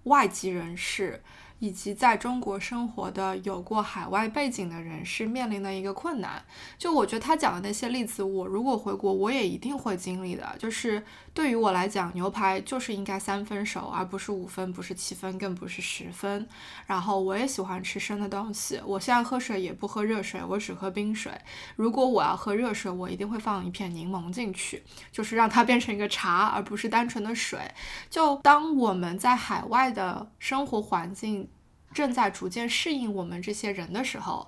[0.03, 1.23] 外籍人士。
[1.59, 6.43] 以及在中国生活的有过海外背景的人是面临的一个困难。
[6.77, 10.55] 就我觉得他讲的那些例子，我如果回国，我也一定会经历的。
[10.57, 11.03] 就是
[11.33, 16.47] 对于我来讲，牛排就是应该三分熟，而不是五分，不是七分，更不是十分。
[16.87, 18.81] 然后我也喜欢吃生的东西。
[18.85, 21.31] 我现在喝水也不喝热水，我只喝冰水。
[21.75, 24.81] 如果我要喝热水，我一定会放一片柠檬进去，
[25.11, 27.59] 就是让它变成一个茶，而不是单纯的水。
[28.09, 31.48] 就当我们在海外的生活环境。
[31.93, 34.47] 正在逐渐适应我们这些人的时候，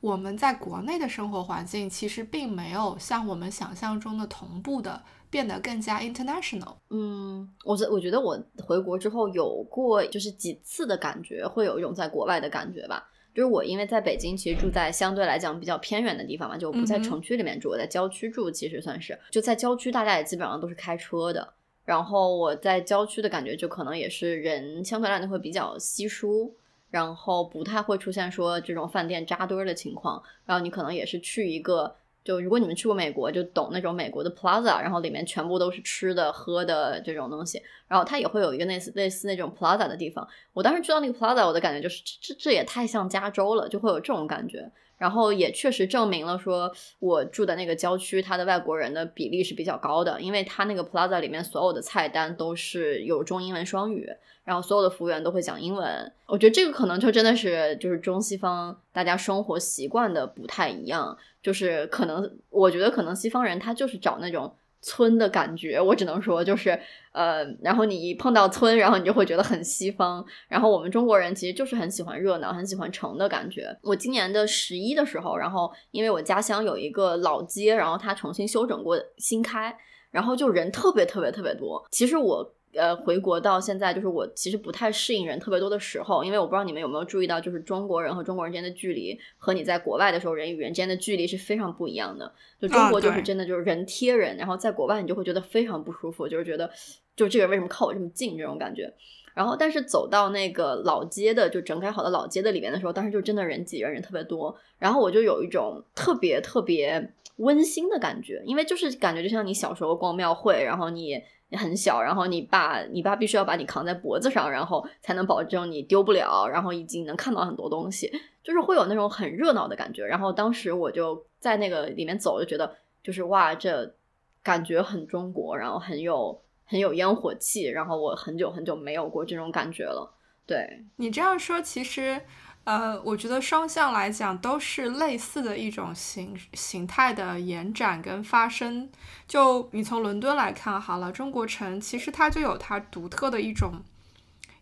[0.00, 6.74] 我们在国内的生活环境其实并没有像我们想象中的同步的变得更加 international。
[6.90, 13.08] 嗯，我我觉得我回国之后有过就是几次的感觉，会有一种在国外的感觉吧。
[13.34, 21.54] 就是我因为在北京，其实住在相对来讲比较偏远的地方嘛，就不在城区里面住，我在郊区住，其实算是就在郊区，大家也基本上都是开车的。
[21.84, 26.54] 然后我在郊区的感觉，就可能也是人相对来讲会比较稀疏。
[26.92, 40.28] 然后不太会出现说这种饭店扎堆儿的情况，然后你可能也是去一个，就如果你们去过美国，就懂那种美国的 plaza，然后里面全部都是吃的喝的这种东西，然后它也会有一个类似类似那种 plaza 的地方。
[40.52, 44.70] 我当时去到那个 plaza，我的感觉就是这这也太像加州了，就会有这种感觉。
[45.02, 54.08] 然后也确实证明了说我住的那个郊区，它的外国人的比例是比较高的，因为它那个 plaza 里面所有的菜单都是有中英文双语。
[54.44, 64.52] 然后所有的服务员都会讲英文，我觉得这个可能就真的是就是中西方大家生活习惯的不太一样，就是可能我觉得可能西方人他就是找那种
[64.82, 66.78] 村的感觉，我只能说就是
[67.12, 73.74] 呃，然后你一碰到村，然后你就会觉得很西方，然后我们中国人其实就是很喜欢热闹，很喜欢城的感觉。
[73.82, 79.74] 我今年的十一的时候，然后因为我家乡有一个老街，然后它重新修整过新开，
[80.10, 81.82] 然后就人特别特别特别多。
[81.90, 82.54] 其实我。
[82.74, 92.32] 呃，回国到现在，就是我其实不太适应人特别多的时候，因为我不知道你们有没有注意到，就是中国人和中国人之间的距离和你在国外的时候人与人之间的距离是非常不一样的。
[92.58, 96.70] 就中国就是真的就是人贴人，然后在国外你就会觉得非常不舒服，就是觉得
[97.14, 98.90] 就这个人为什么靠我这么近这种感觉。
[99.34, 111.22] 然后但是走到那个老街的就整改好的老街的里面的时候，当时就真的人挤人，人特别多，然后我就有一种特别特别温馨的感觉，因为就是感觉就像你小时候逛庙会，然后你。
[111.56, 118.10] 很小，然后你爸，你爸必须要把你扛在脖子上，然后才能保证你丢不了，然后以及能看到很多东西，
[118.42, 120.04] 就是会有那种很热闹的感觉。
[120.04, 123.94] 然后当时我就在那个里面走，就觉得就是哇，这
[124.42, 130.12] 感觉很中国，然后很有很有烟火气，然后我很久很久没有过这种感觉了。
[130.46, 132.20] 对你这样说，其实。
[132.64, 138.88] 呃，我觉得双向来讲都是类似的一种形形态的延展跟发生。
[139.26, 143.82] 就你从伦敦来看好了，中国城其实它就有它独特的一种。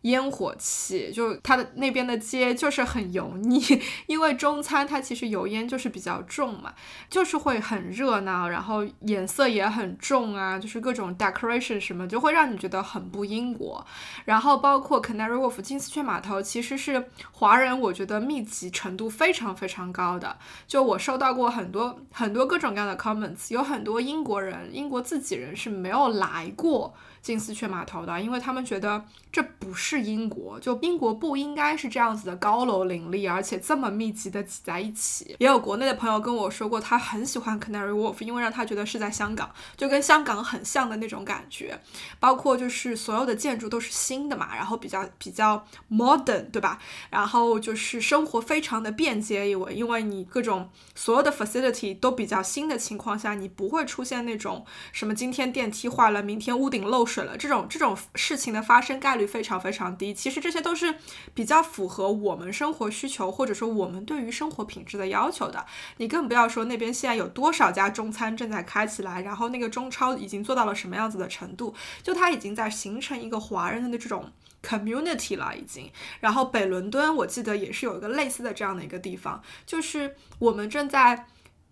[0.02, 3.60] 烟火气，就它的那边的街就是很油腻，
[4.06, 6.72] 因为中餐它其实油烟就是比较重嘛，
[7.08, 13.86] 就是会很热闹，然后颜色也很重啊，就是各种 decoration 什么，就会让你觉得很不英国。
[14.24, 30.00] 然后包括 Canary Wharf 金丝雀码头，其实是华人我觉得密集程度非常非常高的，就我收到过很多很多各种各样的 comments，有很多英国人，英国自己人是没有来过金丝雀码头的，因为他们觉得这不是。
[30.00, 35.36] 英国，就英国不应该是这样子的高楼林立，而且这么密集的挤在一起。
[35.38, 41.78] 也有国内的朋友跟我说过，他很喜欢 Canary Wharf，因为让他觉得是在香港，就跟香港很像的那种感觉。
[42.18, 46.78] 包括就是所有的建筑都是新的嘛，然后比较比较 modern，对吧？
[47.10, 60.14] 然后就是生活非常的便捷，因为因为你各种所有的 facility 都比较新的情况下，你不会出现那种什么今天电梯坏了，明天屋顶漏水水了这种这种事情的发生概率非常非常低。
[60.14, 60.94] 其实这些都是
[61.34, 65.66] 比较符合我们生活需求，或者说我们对于生活品质的要求的。
[65.96, 74.30] 你更不要说那边现在有多少家中餐正在开起来，然后那个中超已经做到了什么样子的程度，就它已经在形成一个华人的这种。
[74.62, 75.90] community 了已经，
[76.20, 81.26] 然后北伦敦我记得也是有一个类似的这样的一个地方，就是我们正在。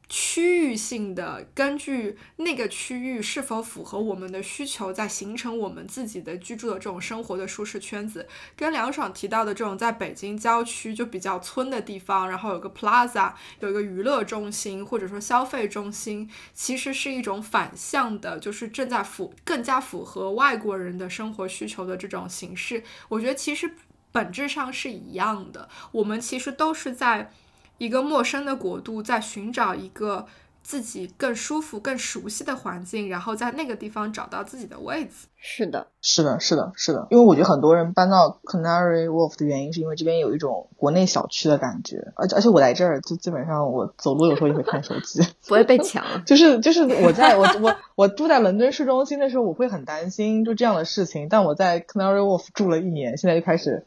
[0.09, 8.26] 区域性的，根据那个区域是否符合我们的需求，在形成我们自己的居住的这种生活的舒适圈子。
[8.56, 22.82] 跟梁爽提到的这种在北京郊区就比较村的地方，然后有个 plaza，有一个娱乐中心或者说消费中心，其实是一种反向的，就是正在符更加符合外国人的生活需求的这种形式。
[23.09, 23.74] 我觉得其实
[24.11, 27.30] 本质上是一样的，我们其实都是在。
[27.78, 30.26] 一个陌生的国度，在寻找一个
[30.62, 35.28] 自己更舒服、更熟悉的环境，然后在那个地方找到自己的位置。
[35.36, 37.06] 是的，是的，是的，是的。
[37.10, 42.12] 因为我觉得很多人搬到 Canary Wharf 的原因，是因为这边有一种国内小区的感觉。
[42.16, 46.04] 而且，而且我来这儿就基本上我走路有时候也会看手机， 不会被抢。
[46.26, 51.28] 就是就是我在我我我住在伦敦市中心的时候，我会很担心就这样的事情。
[51.30, 53.86] 但我在 Canary Wharf 住了一年，现在就开始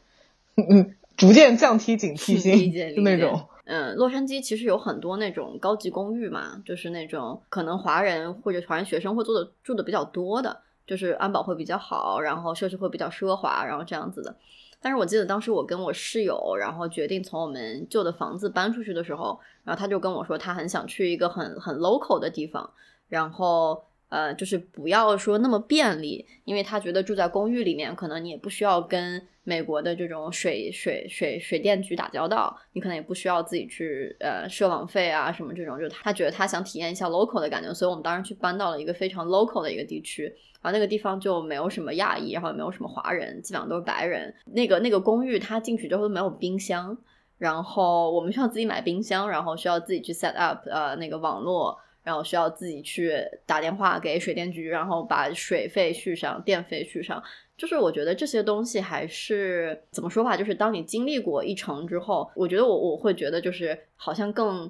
[0.56, 3.48] 嗯逐渐降低警惕性，就那种。
[3.72, 14.36] 嗯，洛杉矶其实有很多那种高级公寓嘛，就是那种可能华人或者华人学生会住的住的比较多的，就是安保会比较好，然后设施会比较奢华，然后这样子的。
[14.78, 22.70] 但是我记得当时我跟我室友，然后决定从我们旧的房子搬出去的时候，然后他就跟我说，他很想去一个很很 local 的地方，
[23.08, 23.84] 然后。
[24.12, 40.24] 呃，就是不要说那么便利，因为他觉得住在公寓里面，可能你也不需要跟美国的这种水水水水电局打交道，你可能也不需要自己去呃设网费啊什么这种，就他觉得他想体验一下 local 的感觉，所以我们当时去搬到了一个非常 local 的一个地区，
[40.60, 44.34] 然后那个地方就没有什么亚裔，然后也没有什么华人，基本上都是白人。
[44.52, 46.94] 那个那个公寓他进去之后都没有冰箱，
[47.38, 51.78] 然后我们需要自己买冰箱，然后需要自己去 set up 呃那个网络。
[52.02, 57.22] 然后需要自己去打电话给水电局，然后把水费续上，电费续上。
[57.56, 64.68] 就是我觉得这些东西还是怎么说吧，就是当你经历过一程之后，我觉得我我会觉得就是好像更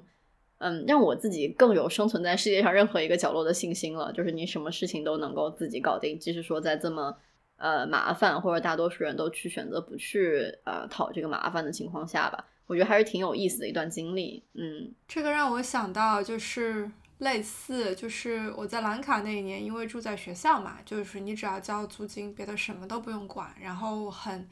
[0.59, 4.11] 嗯，让我自己更有生存在世界上任何一个角落的信心了。
[4.13, 7.17] 就是你什么事情都能够自己搞定，即使说在这么
[7.57, 14.43] 呃麻烦或者大多数人都去选择不去呃讨这个麻烦的情况下吧，我觉得还是挺有意思的一段经历。
[14.53, 16.91] 嗯，这个让我想到就是。
[17.23, 23.55] 类似就是我在兰卡那一年，因为住在学校嘛，就是你只要交租金，别的什么都不用管。
[23.59, 24.47] 然后很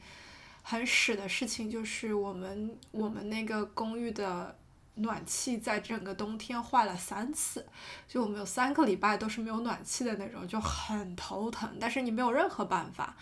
[0.62, 4.56] 很屎的事情就是我们我们那个公寓的
[4.94, 7.66] 暖气在整个冬天坏了三次，
[8.08, 11.68] 就我们有三个礼拜都是没有暖气的那种，就很头疼。
[11.78, 13.14] 但是你没有任何办法。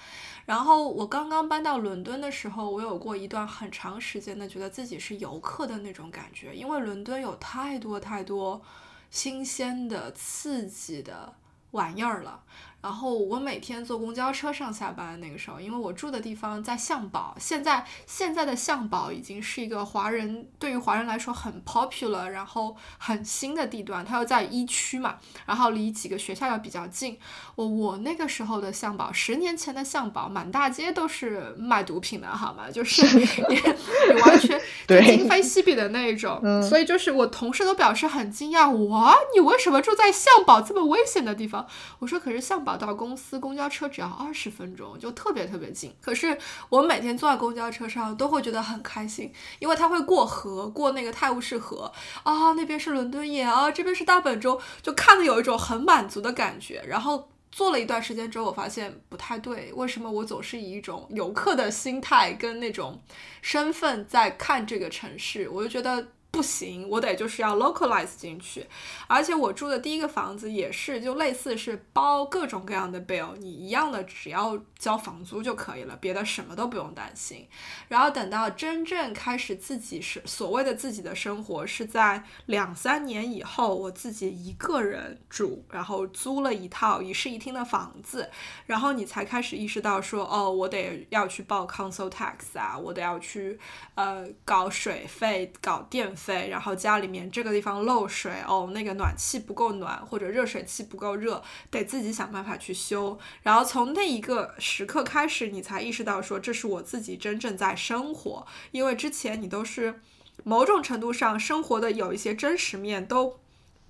[0.46, 8.62] 然后我刚刚搬到伦敦的时候，我有过一段很长时间的觉得自己是游客的那种感觉，因为伦敦有太多太多。
[9.10, 11.34] 新鲜的、刺激的
[11.72, 12.44] 玩意儿了。
[12.82, 27.18] 然后我每天坐公交车上下班，那个时候，因为我住的地方在象堡，现在现在的象堡已经是一个华人对于华人来说很 popular，然后很新的地段，它又在一区嘛，然后离几个学校又比较近。
[27.54, 32.70] 我我那个时候的象堡，十年前的象堡，满大街都是卖毒品的，好吗？
[32.70, 34.58] 就是 你你完全
[34.88, 36.40] 就今非昔比的那种。
[36.62, 41.66] 所以就是我同事都表示很惊讶，哇，你为什么住在象堡这么危险的地方？
[41.98, 42.69] 我说可是象堡。
[42.76, 45.94] 到公司公交车只要二十分钟，就特别特别近。
[46.00, 46.36] 可是
[46.68, 51.92] 我每天坐在公交车上都会觉得很开心，因为它会过河，过那个泰晤士河
[52.22, 56.82] 啊，那边是伦敦眼啊，这边是大本钟，就看的有一种很满足的感觉。
[56.86, 63.00] 然后坐了一段时间之后，我发现不太对，为什么我总是以一种游客的心态跟那种
[63.42, 65.48] 身份在看这个城市？
[65.48, 68.64] 我就觉得不行，我得就是要 localize 进去，
[69.08, 77.48] 而且我住的第一个房子也是，就类似是包各种各样的 bill，你一样的只要交房租就可以了，别的什么都不用担心。
[77.88, 88.30] 然后等到真正开始自己是所谓的自己的生活，是在两三年以后，我自己一个人住，然后租了一套一室一厅的房子，
[88.66, 93.58] 然后你才开始意识到说，哦，我得要去报 council tax 啊，我得要去
[93.96, 96.08] 呃搞水费、搞电。
[96.10, 103.18] 费，然后家里面这个地方漏水哦，那个暖气不够暖，或者热水器不够热，得自己想办法去修。
[103.42, 110.00] 然后从那一个时刻开始，你才意识到说这是我自己真正在生活，因为之前你都是
[110.44, 113.39] 某种程度上生活的有一些真实面都。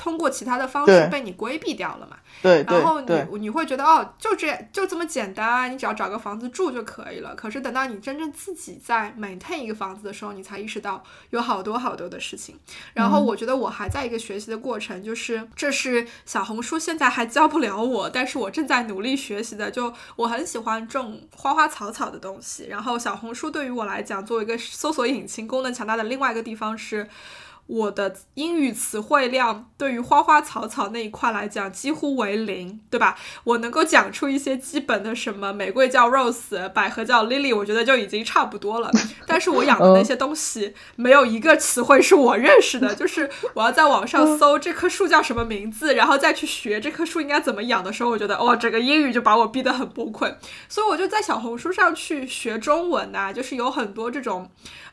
[0.00, 2.16] 通过其他的方式被你规避掉了嘛？
[2.40, 7.34] 对，然后你你会觉得哦，就这就这么简单啊，你只要找个房子住就可以了。
[7.34, 12.58] 可是等到你真正自己在 maintain 一个房子的时候，你才意识到有好多好多的事情。
[12.94, 19.70] 然后我觉得我还在一个学习的过程，就是这是小红书现在还教不了我，但是我正在努力学习的。
[19.70, 27.06] 就我很喜欢种花花草草的东西，然后小红书对于我来讲，作为一个搜索引擎功能强大的另外一个地方是。
[27.70, 33.16] 我的英语词汇量对于花花草草那一块来讲几乎为零，对吧？
[33.44, 38.90] 我能够讲出一些基本的什么玫瑰叫 rose，百合叫 lily，我觉得就已经差不多了。
[39.24, 50.34] 但是我养的那些东西没有一个词汇是我认识的，就是我要在网上搜这棵树叫什么名字，然后再去学这棵树应该怎么养的时候，我觉得哇，整个英语就把我逼得很崩溃。
[50.68, 54.50] 所以我就在小红书上去学中文呐，就是有很多这种。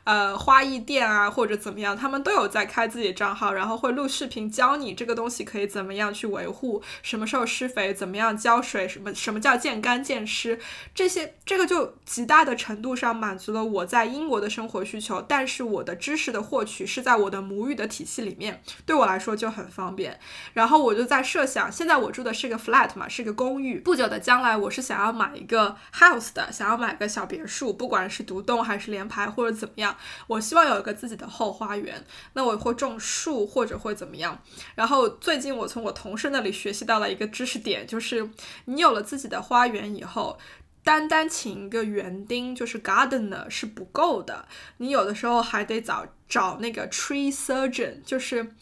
[0.08, 10.58] 呃，花艺店啊，或者怎么样，他们都有在开自己账号，然后会录视频教你这个东西可以怎么样去维护，什么时候施肥，怎么样浇水，什么什么叫见干见湿，
[10.94, 15.20] 这些这个就极大的程度上满足了我在英国的生活需求。
[15.20, 20.18] 但是我的知识的获取是在我的母语的体系里面，对我来说就很方便。
[20.54, 23.78] 然后我就在设想，现在我住的是个 flat 嘛，是个公寓。
[23.78, 29.94] 不久的将来，我是想要买一个 house 的，想要买个小别墅，不管是独栋还是联排或者怎么样。
[30.26, 34.40] 我希望有一个自己的后花园，那我会种树或者会怎么样？
[34.74, 38.30] 然后最近我从我同事那里学习到了一个知识点，就是
[38.66, 40.38] 你有了自己的花园以后，
[40.84, 44.46] 单单请一个园丁，就是 gardener 是不够的，
[44.78, 48.54] 你有的时候还得找找那个 tree surgeon，就是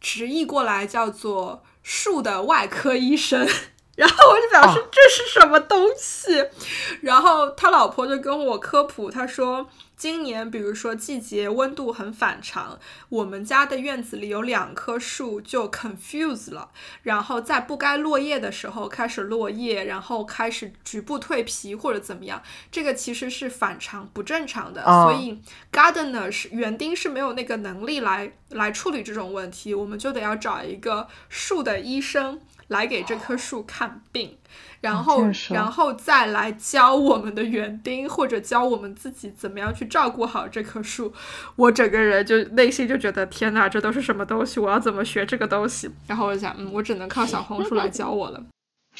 [0.00, 3.46] 直译过来叫做树的外科医生。
[3.96, 6.46] 然后我就表示这是什么东西，
[7.02, 9.68] 然后他老婆就跟我科普，他说。
[10.00, 12.80] 今年，比如说季节温度很反常，
[13.10, 16.70] 我们家的院子里有两棵树就 confuse 了，
[17.02, 22.42] 然后在不该落叶的时候开始落叶，然后开始局部蜕皮或者怎么样，
[22.72, 25.38] 这个其实是反常不正常的，所以
[25.70, 34.38] gardener 是园丁是没有那个能力来来处理这种问题，我们就得要找一个树的医生来给这棵树看病。
[34.80, 41.12] 然后，然后再来教我们的园丁，或者教我们自己怎么样去照顾好这棵树。
[41.56, 44.58] 我整个人就内心就觉得，天哪，这都是什么东西？
[44.58, 45.90] 我要怎么学这个东西？
[46.06, 48.42] 然后我就想，嗯，我只能靠小红书来教我了。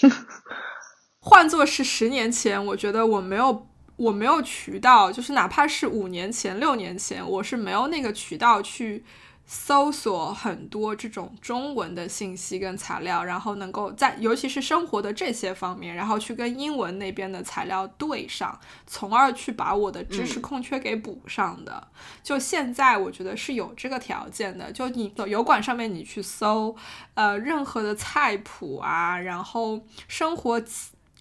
[1.20, 3.66] 换作是十年前，我觉得我没有，
[3.96, 9.04] 我没有渠道，就是哪怕是五年前、六年前，我是没有那个渠道去。
[9.52, 21.88] 搜索很多这种中文的信息跟材料，然后能够在尤其是生活的这些方面，然后去跟英文那边的材料对上，从而去把我的知识空缺给补上的。
[22.22, 24.70] 就现在我觉得是有这个条件的。
[24.70, 26.76] 就你油管上面你去搜，
[27.14, 30.62] 呃，任何的菜谱啊，然后生活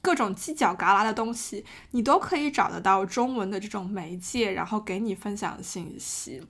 [0.04, 6.44] 各种犄角旮旯的东西，你都可以找得到中文的这种媒介，然后给你分享信息。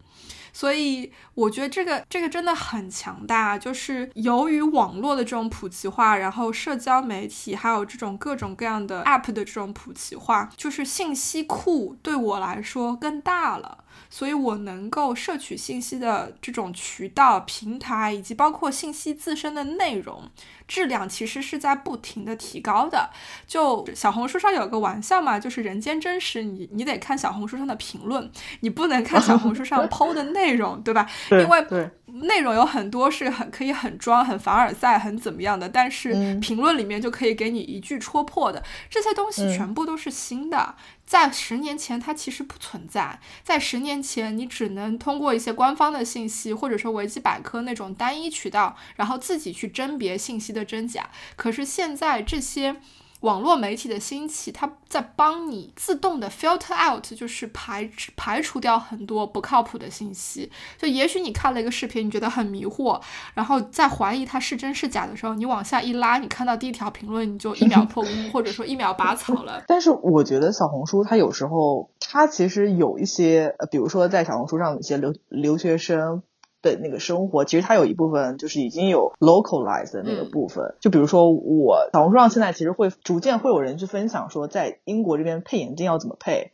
[0.60, 13.86] 所以我觉得这个这个真的很强大，就是由于网络的这种普及化，然后社交媒体还有这种各种各样的 App 的这种普及化，就是信息库对我来说更大了。
[14.10, 20.30] 所以我能够摄取信息的这种渠道、平台，以及包括信息自身的内容
[20.68, 23.10] 质量，其实是在不停的提高的。
[23.48, 28.32] 就小红书上有个玩笑嘛，就是人间真实，你你得看小红书上的评论，
[28.62, 31.08] 你不能看小红书上 PO 的内容，对吧？
[31.30, 40.76] 因为内容有很多是很可以很装、很凡尔赛、很怎么样的，但是评论里面就可以给你一句戳破的，这些东西全部都是新的。
[41.06, 43.20] 在十年前，它其实不存在。
[43.44, 51.10] 在十年前，你只能通过一些官方的信息，或者说维基百科那种单一渠道，然后自己去甄别信息的真假。
[51.36, 52.76] 可是现在，这些
[53.22, 60.50] 网络媒体的兴起，它在帮你自动的 filter out，就是排排除掉很多不靠谱的信息。
[60.78, 63.02] 就也许你看了一个视频，你觉得很迷惑，
[63.34, 69.64] 然后在怀疑它是真是假的时候，你往下一拉，你看到第一条评论，你就一秒破功， 或者说一秒拔草了。
[69.68, 76.24] 但是我觉得小红书它有时候它其实有一些，呃，比如说在小红书上有一些留留学生。
[76.62, 80.76] 的那个生活，其实它有一部分就是已经有 localized 的那个部分。
[80.80, 86.52] 就比如说，我小红书上现在其实会逐渐会有人去分享说，在英国这边配眼镜要怎么配，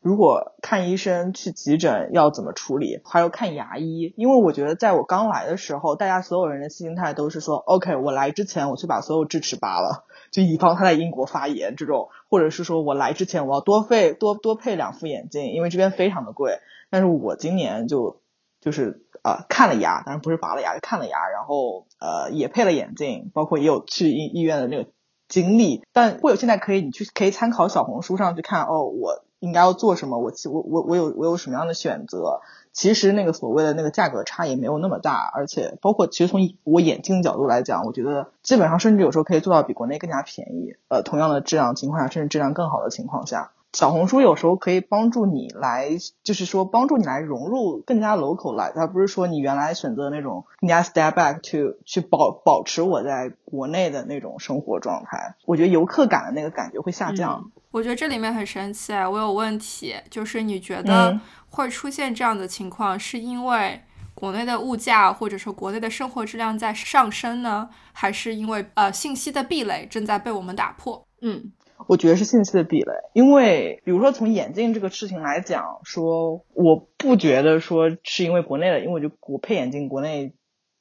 [0.00, 4.12] 如果看医生去急诊要怎么处理，还有看牙医。
[4.16, 16.58] 因为我觉得在我刚来的时候，大家所有人的心态都是说，OK，我来之前我去把所有智齿拔了，就以防他在英国发炎这种，或者是说我来之前我要多费多多配两副眼镜，因为这边非常的贵。
[16.90, 18.20] 但是我今年就
[18.64, 19.02] 就是。
[19.24, 24.90] 呃，看了牙，当然不是拔了牙，看了牙，然后呃也配了眼镜，包括也有去医医院的那个
[25.28, 25.82] 经历。
[25.94, 32.42] 但会有现在可以你去可以参考小红书上去看哦，我应该要做什么，我我我我有我有什么样的选择。
[32.74, 40.74] 其实那个所谓的那个价格差也没有那么大，而且包括其实从我眼镜角度来讲，我觉得基本上甚至有时候可以做到比国内更加便宜。
[40.88, 43.52] 呃，同样的质量情况下，甚至质量更好的情况下。
[43.74, 45.90] 小红书有时候可以帮助你来，
[46.22, 55.34] 就是说帮助你来融入更加 local 来，而不是说你原来选择那种更加 step back to 去保保持我在国内的那种生活状态。
[55.44, 57.50] 我觉得游客感的那个感觉会下降。
[57.72, 61.20] 我觉得这里面很神奇，我有问题，就是你觉得
[61.50, 63.80] 会出现这样的情况，是因为
[64.14, 71.04] 国内的物价或者说国内的生活质量在上升呢，还是因为呃信息的壁垒正在被我们打破？
[71.20, 71.50] 嗯。
[71.86, 80.32] 我觉得是信息的壁垒，因为比如说从眼镜这个事情来讲，说我不觉得说是因为国内的，因为我就我配眼镜，国内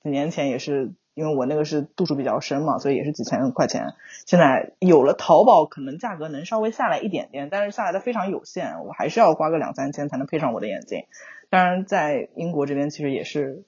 [0.01, 3.93] 几年前也是因为我那个是度数比较深嘛，所以也是几千块钱。
[4.25, 11.05] 现在有了淘宝，可能价格能稍微下来一点点，但是下来的非常有限，我还是要花个两三千才能配上我的眼镜。
[11.49, 13.63] 当然，在英国这边其实也是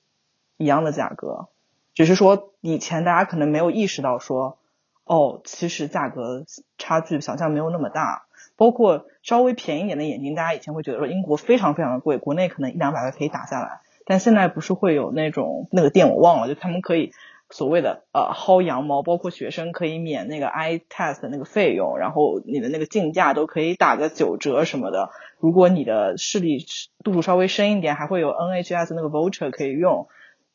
[0.57, 1.49] 一样的价格，
[1.93, 4.57] 只是说以前大家可能没有意识到说。
[5.05, 6.45] 哦，其实价格
[6.77, 8.25] 差距想象没有那么大，
[8.57, 17.11] 包括稍微便宜一点的眼镜，大家以前会觉得说英国非常非常的贵，国内可能一两百块可以打下来，但现在不是会有那种那个店我忘了，就他们可以
[17.51, 26.65] 所谓的呃薅羊毛，包括学生可以免那个 eye test 的那个费用，然后你的那个镜架都可以打个九折什么的，如果你的视力
[27.03, 30.07] 度数稍微深一点，还会有 NHS 那个 voucher 可以用，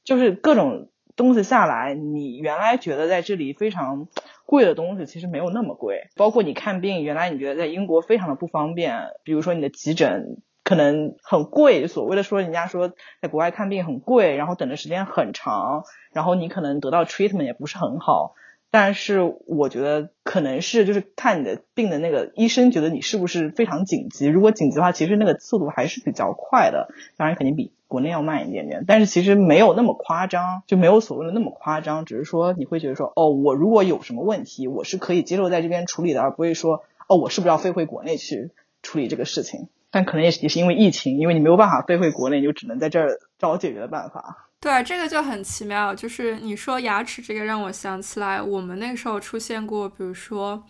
[0.02, 0.88] 就是各种
[1.20, 4.08] 东西下来，你原来觉得在这里非常。
[4.46, 12.92] 贵的东西其实没有那么贵，包括你看病，原来你觉得在英国非常的不方便，比如说你的急诊可能很贵，所谓的说人家说
[13.22, 18.34] 在国外看病很贵，然后等的时间很长，然后你可能得到 treatment 也不是很好。
[18.70, 38.50] 但是我觉得可能是就是看你的病的那个医生觉得你是不是非常紧急，如果紧急的话，其实那个速度还是比较快的，当然肯定比国内要慢一点点，但是其实没有那么夸张，就没有所谓的那么夸张，只是说你会觉得说，哦，我如果有什么问题，我是可以接受在这边处理的，而不会说，哦，我是不是要飞回国内去
[38.82, 39.68] 处理这个事情？
[39.90, 44.49] 但可能也是也是因为疫情，因为你没有办法飞回国内，你就只能在这儿找解决的办法。
[44.60, 45.94] 对，这个就很奇妙。
[45.94, 50.62] 就是你说牙齿这个，让我想起来，我们那时候出现过，比如说，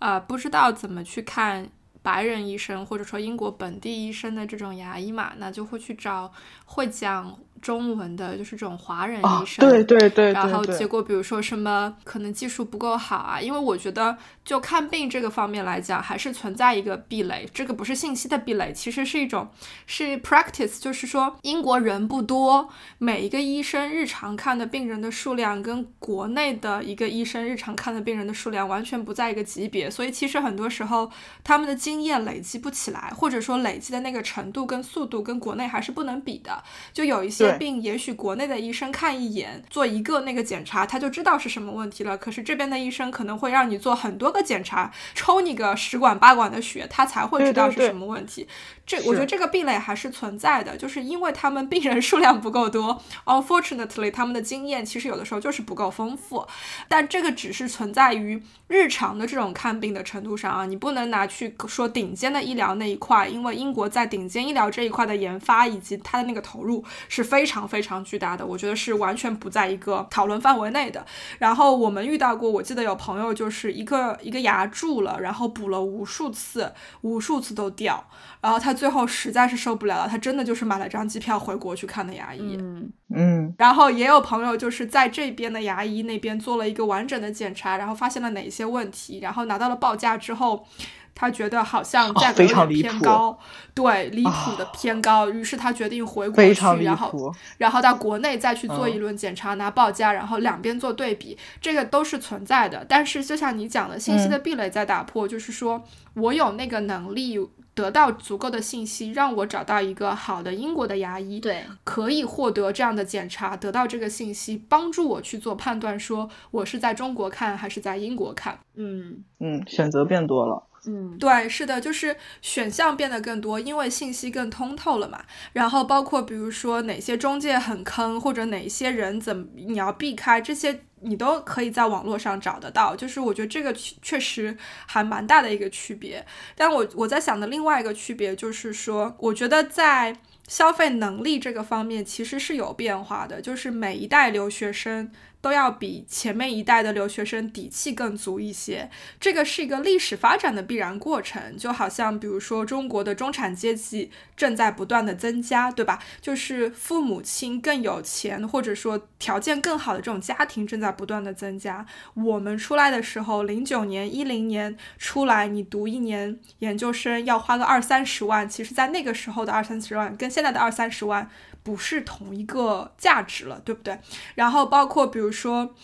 [0.00, 1.70] 呃，不知道怎么去看
[2.02, 6.30] 白人医生，或者说英国本地医生的这种牙医嘛，那就会去找
[6.66, 7.38] 会讲。
[7.62, 19.48] 中文的就是这种华人医生，对对对，然后结果比如说什么可能技术不够好啊，因为我觉得就看病这个方面来讲，还是存在一个壁垒，这个不是信息的壁垒，其实是一种
[19.86, 31.08] 是 practice，就是说英国人不多，每一个医生日常看的病人的数量跟国内的一个医生日常看的病人的数量完全不在一个级别，所以其实很多时候
[31.44, 36.60] 他们的经验累积不起来，或者说累积的那个程度跟速度跟国内还是不能比的，
[36.92, 37.51] 就有一些。
[37.58, 42.16] 病也许国内的医生看一眼做一个那个检查，他就知道是什么问题了。
[42.16, 48.46] 可是这边的医生可能会让你做很多个检查，抽你个十管八管的血，他才会知道是什么问题。
[48.84, 56.44] 这我觉得这个壁垒还是存在的，就是因为他们 病人数量不够多，unfortunately，他们的经验其实有的时候就是不够丰富。
[56.88, 67.46] 但这个只是存在于日常的这种看病的程度上啊，你不能拿去说顶尖的医疗那一块，因为英国在顶尖医疗这一块的研发以及它的那个投入是非。
[67.52, 71.04] 常非常巨大的，我觉得是完全不在一个讨论范围内的。
[71.38, 76.72] 然后我们遇到过，我记得有朋友就是一个一个牙蛀了，然后补了无数次，
[77.02, 78.08] 无数次都掉，
[78.42, 82.56] 然后他最后实在是受不了了，他真的就是买了张机票回国去看的牙医。
[82.58, 90.66] 嗯嗯然后也有朋友就是在这边的牙医那边做了一个完整的检查，然后发现了哪些问题，然后拿到了报价之后，
[91.14, 93.38] 他觉得好像价格有点常离谱偏高，
[93.74, 97.32] 对，离谱的偏高，于是他决定回国去，非常离然后。
[97.58, 102.84] 然后到国内再去做一嗯轮检查，拿报价，然后两边做对比，这个都是存在的。
[102.88, 105.82] 但是就像你讲的，信息的壁垒在打破，就是说
[106.14, 107.38] 我有那个能力
[107.74, 118.58] 得到足够的信息，让我找到一个好的英国的牙医，对，可以获得这样的检查，得到这个信息，帮助我去做判断，说我是在中国看还是在英国看。
[118.74, 120.64] 嗯嗯，选择变多了。
[120.84, 125.22] 嗯对，是的，就是选项变得更多，因为信息更通透了嘛。
[125.52, 132.96] 然后包括比如说哪些中介很坑，或者哪些人怎么你要避开，这些你都可以在网络上找得到。
[132.96, 134.56] 就是我觉得这个确确实
[134.86, 136.26] 还蛮大的一个区别。
[136.56, 140.16] 但我我在想的另外一个区别就是说，我觉得在
[140.48, 145.12] 消费能力这个方面其实是有变化的，就是每一代留学生。
[145.42, 148.88] 都要比前面一代的留学生底气更足一些，
[149.20, 151.58] 这个是一个历史发展的必然过程。
[151.58, 155.98] 就好像比如说中国的中产阶级正在不断的增加，对吧？
[156.20, 161.84] 就是父母亲更有钱，或者说条件更好的这种家庭正在不断的增加。
[162.14, 171.28] 我们出来的时候，零九年、一零年出来，你读一年研究生要花个二三十万，其实在那个时候的二三十万跟现在的二三十万
[171.62, 173.98] 不是同一个价值了，对不对？
[174.34, 175.74] 然后包括比如说。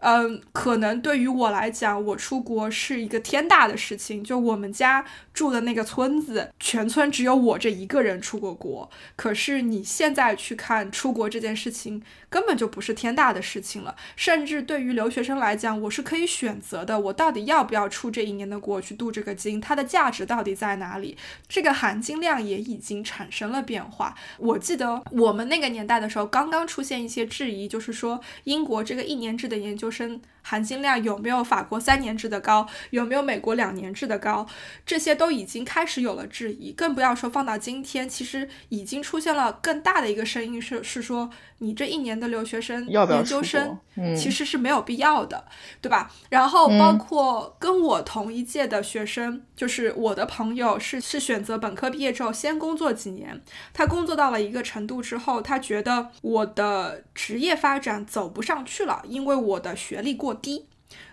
[0.00, 4.22] 嗯，可能对于我来讲，我出国是一个天大的事情。
[4.22, 5.04] 就我们家
[5.38, 8.90] 住的那个村子，全村只有我这一个人出过国。
[9.14, 13.94] 可是你现在去看出国这件事情，根本就不是天大的事情了。
[14.16, 21.16] 甚至对于留学生来讲，我是可以选择的，我到底要不要出这一年的国去镀这个金，它的价值到底在哪里？
[21.46, 24.16] 这个含金量也已经产生了变化。
[24.38, 34.46] 我记得我们那个年代的时候，刚刚出现一些质疑，就是说英国这个一年制的研究生含金量有没有法国三年制的高，有没有美国两年制的高，
[34.86, 36.72] 这些都已经开始有了质疑。
[36.72, 43.78] 更不要说放到今天，其实已经出现了更大的一个声音是是说，你这一年的留学生要不要研究生
[44.16, 45.44] 其实是没有必要的，
[45.82, 46.10] 对吧？
[46.30, 53.42] 然后包嗯括跟我同一届的学生，就是我的朋友是是选择本科毕业之后先工作几年，
[53.74, 60.66] 他工作到了一个程度之后，他觉得我的职业发展走不上去了，因为我的学历过低。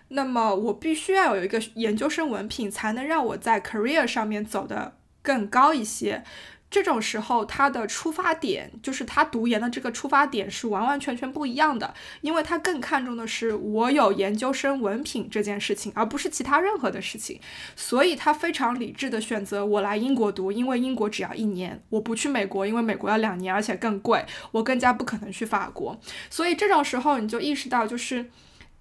[0.09, 6.23] 那么我必须要有一个研究生文凭，才能让我在 career 上面走得更高一些。
[6.69, 17.39] 这种时候，他的出发点就是他读研的这个出发点是完完全全不一样的，因为他更看重的是我有研究生文凭这件事情，而不是其他任何的事情。
[17.75, 25.97] 所以他非常理智的选择我来英国读，因为英国只要一年，我不去美国，因为美国要两年，而且更贵，我更加不可能去法国。
[26.29, 28.29] 所以这种时候，你就意识到就是。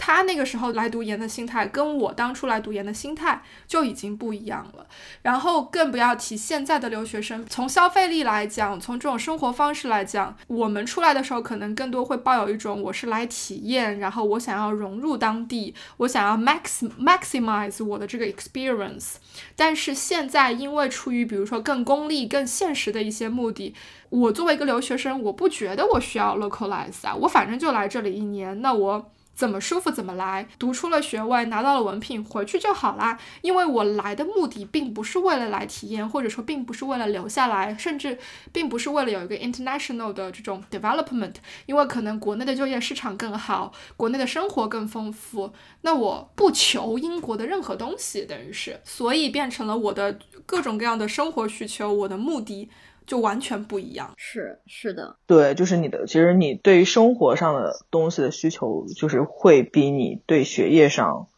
[0.07, 4.87] 他那个时候来读研的心态，跟我当初来读研的心态就已经不一样了。
[5.23, 19.15] 然后更不要提现在的留学生，从消费力来讲，从这种生活方式来讲，我们出来的时候可能更多会抱有一种我是来体验，然后我想要融入当地，我想要 max maximize 我的这个 experience。
[19.57, 23.75] 但是现在因为出于比如说更功利、更现实的一些目的，
[24.11, 29.11] 我作为一个留学生，我不觉得我需要 localize 啊，我反正就来这里一年，那我。
[29.35, 33.19] 怎么舒服怎么来，读出了学位，拿到了文凭，回去就好啦。
[33.43, 38.19] 因为我来的目的并不是为了来体验，或者说并不是为了留下来，甚至
[38.53, 41.35] 并不是为了有一个 international 的这种 development。
[41.67, 45.53] 因为可能国内的就业市场更好，国内的生活更丰富，
[45.83, 52.69] 那我不求英国的任何东西，等于是，所以变成了我的各种各样的生活需求，我的目的
[53.07, 54.15] 就完全不一样。
[54.17, 61.29] 是是的，对，就是你的，其实你对于生活上的东西的需求，就是会比你对学业上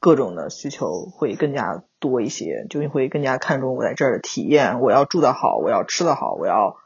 [0.00, 6.76] 各种的需求会更加多一些，就你会更加看重我在这儿的体验，我要住得好，我要吃得好，我要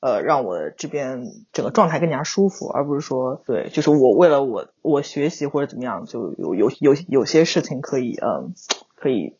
[0.00, 8.54] 呃让我这边整个状态更加舒服，而不是说对，就是我为了我我学习或者怎么样，就有有有有些事情可以嗯
[8.94, 9.36] 可以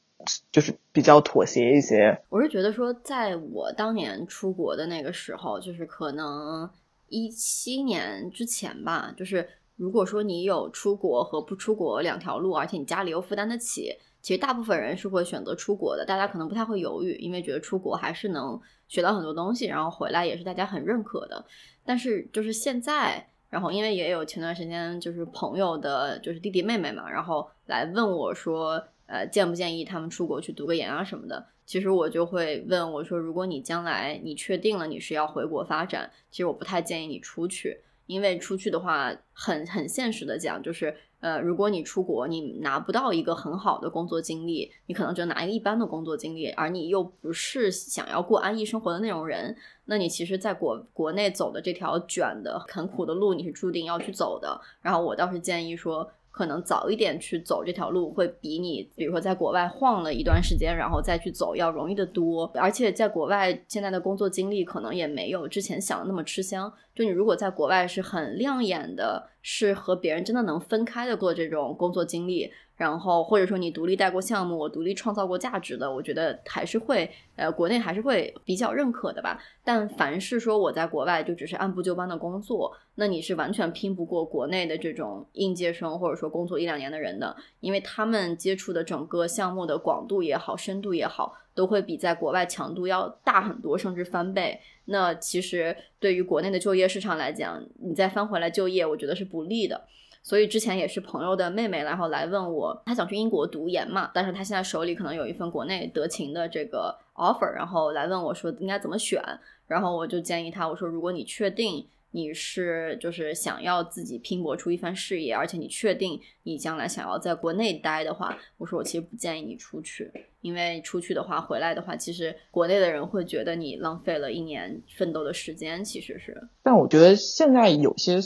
[0.53, 6.69] 就是比较妥协一些，我是觉得说，在我当年出国的那个时候，就是可能
[7.09, 21.45] 一七年之前吧，就是如果说你有出国和不出国两条路，而且你家里又负担得起，其实大部分人是会选择出国的，大家可能不太会犹豫，因为觉得出国还是能学到很多东西，然后回来也是大家很认可的。
[21.85, 31.47] 但是就是现在，然后因为也有前段时间就是朋友的，就是弟弟妹妹嘛，然后来问我说，呃，建不建议他们出国去读个研啊什么的？
[31.65, 49.57] 其实我就会问我说，如果你将来你确定了你是要回国发展，其实我不太建议你出去，因为出去的话，很很现实的讲，就是呃，如果你出国，你拿不到一个很好的工作经历，你可能就拿一个一般的工作经历，而你又不是想要过安逸生活的那种人，
[49.87, 54.61] 那你其实在国国内走的这条卷的很苦的路，你是注定要去走的。
[54.83, 56.11] 然后我倒是建议说。
[56.37, 62.45] 可能早一点去走这条路，会比你比如说在国外晃了一段时间，然后再去走要容易的多。
[62.57, 66.71] 而且在国外现在的工作经历可能也没有之前想的那么吃香。
[66.95, 72.53] 就你如果在国外是很亮眼的，是和别人真的能分开的过这种工作经历。
[72.75, 79.41] 然后或者说你独立带过项目，我独立创造过价值的，我觉得还是会，呃，国内还是会比较认可的吧。
[79.65, 94.61] 但凡是说我在国外就只是按部就班的工作，那你是完全拼不过国内的这种应届生或者说工作一两年的人的，因为他们接触的整个项目的广度也好，深度也好，都会比在国外强度要大很多，甚至翻倍。
[94.85, 99.83] 那其实对于国内的就业市场来讲，你再翻回来就业，我觉得是不利的。
[100.23, 109.23] 所以之前也是朋友的妹妹，然后来问我，她想去英国读研嘛，但是她现在手里可能有一份国内德勤的这个 offer，然后来问我说应该怎么选，
[109.67, 120.11] 然后我就建议她，我说如果你确定你是就是想要自己拼搏出一番事业，而且你确定你将来想要在国内待的话，我说我其实不建议你出去，
[120.41, 126.49] 因为出去的话回来的话，其实国内的人会觉得你浪费了一年奋斗的时间，其实是。
[126.63, 128.19] 但我觉得现在有些。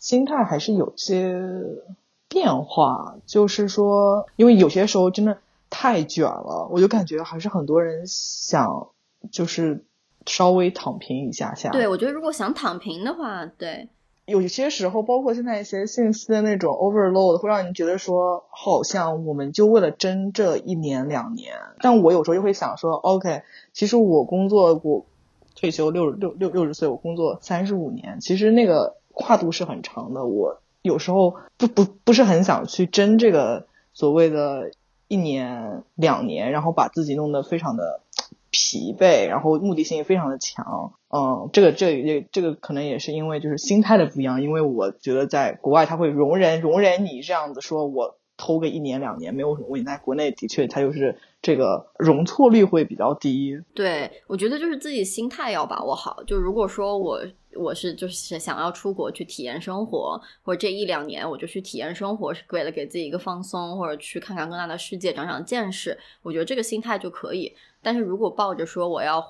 [0.00, 1.38] 心态还是有些
[2.26, 5.36] 变化，就是说，因为有些时候真的
[5.68, 8.88] 太卷了，我就感觉还是很多人想
[9.30, 9.84] 就是
[10.26, 11.70] 稍微躺平一下下。
[11.70, 13.88] 对，我觉得如果想躺平的话，对，
[14.26, 21.54] 有些时候，包括现在一些信息的那种 overload，会让你觉得说，好像我们就为了争这一年两年。
[21.80, 23.42] 但我有时候又会想说，OK，
[23.72, 25.06] 其实我工作我
[25.54, 28.96] 退休六六六六十岁，我工作三十五年，其实那个。
[29.12, 34.70] 跨度是很长的，我有时候不不不是很想去争这个所谓的
[35.08, 38.00] 一年两年，然后把自己弄得非常的
[38.60, 40.92] 疲惫，然后目的性也非常的强。
[41.08, 53.58] 嗯，这个这也这个可能也是因为就是心态的不一样，因为我觉得在国外他会容忍容忍你这样子说，我偷个一年两年没有什么问题，在国内的确他就是这个容错率会比较低。
[53.74, 56.22] 对，我觉得就是自己心态要把握好。
[56.26, 57.20] 就如果说我。
[57.56, 65.98] 我是就是想要出国去体验生活，或者这一两年我就去体验生活，是为了给自己一个放松，或者去看看更大的世界，长长见识。
[66.22, 67.52] 我觉得这个心态就可以。
[67.82, 69.24] 但是如果抱着说我要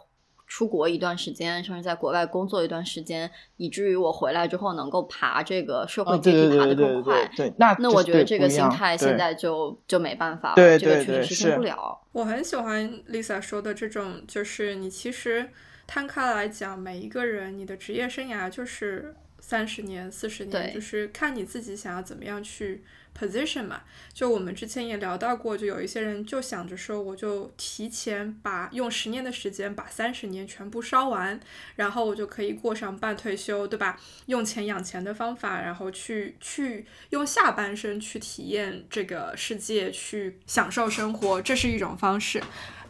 [0.46, 12.00] 出国一段时间，甚至在国外工作一段时间，以至于我回来之后能够爬这个社会阶梯爬得更快，对，那那我觉得这个心态现在就就没办法了，这个确实实现不了。
[12.12, 15.50] 我很喜欢 Lisa 说的这种，就是你其实。
[15.92, 22.84] 摊开来讲，每一个人，你的职业生涯就是三十年、四十年，就是看你自己想要怎么样去
[23.20, 23.82] position 嘛。
[24.14, 31.38] 就我们之前也聊到过，就有一些人就想着说，我就提前把用十年的时间把三十年全部烧完，
[31.76, 34.00] 然后我就可以过上半退休，对吧？
[34.26, 42.42] 用钱养钱的方法，然后去去用下半生去体验这个世界，去享受生活，这是一种方式。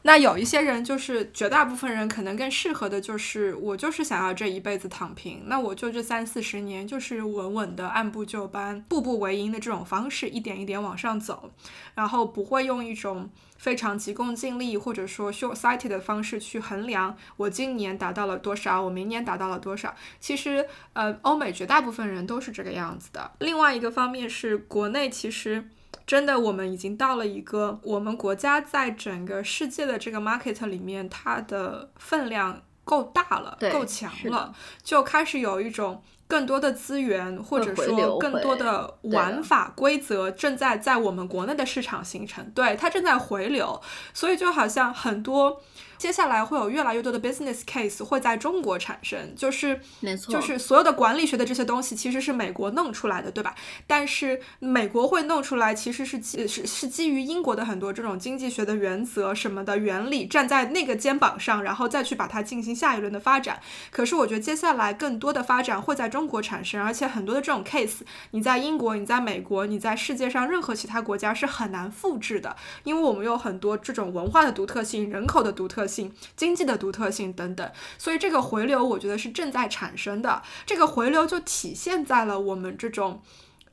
[0.02, 11.50] 那有一些人，就是绝大部分人可能更适合的，就是我就是想要这一辈子躺平，那我就这三四十年，就是稳稳的按部就班、步步为营的这种方式，一点一点往上走，
[11.94, 13.28] 然后不会用一种
[13.58, 19.94] 非常急功近利或者说 short sighted 的方式去衡量我今年达到了多少，我明年达到了多少。
[20.18, 23.32] 其实，呃，欧美绝大部分人都是这个样子的。
[23.40, 25.68] 另外一个方面是，国内其实。
[26.06, 34.52] 真的，我们已经到了一个我们国家在整个世界的这个 market 里面，它的分量够大了，够强了，
[34.82, 43.80] 就开始有一种更多的资源，或者说更多的玩法规则正在在我们国内的市场形成，对它正在回流，
[44.12, 45.62] 所以就好像很多。
[46.00, 53.54] 接下来会有越来越多的 business case 会在中国产生，就是没错，就是所有的管理学的这些东西其实是美国弄出来的，对吧？
[53.86, 63.60] 但是美国会弄出来，其实是基是是基于英国的很多这种经济学的原则什么的原理，站在那个肩膀上，然后再去把它进行下一轮的发展。
[63.90, 67.98] 可是我觉得接下来更多的发展会在中国产生，而且很多的这种 case，
[68.30, 80.42] 你在英国、你在美国、你在世界上任何其他国家是很难复制的，因为我们有很多这种文化的独特性、人口的独特性、性经济的独特性等等，所以这个回流我觉得是正在产生的。
[80.64, 83.20] 这个回流就体现在了我们这种。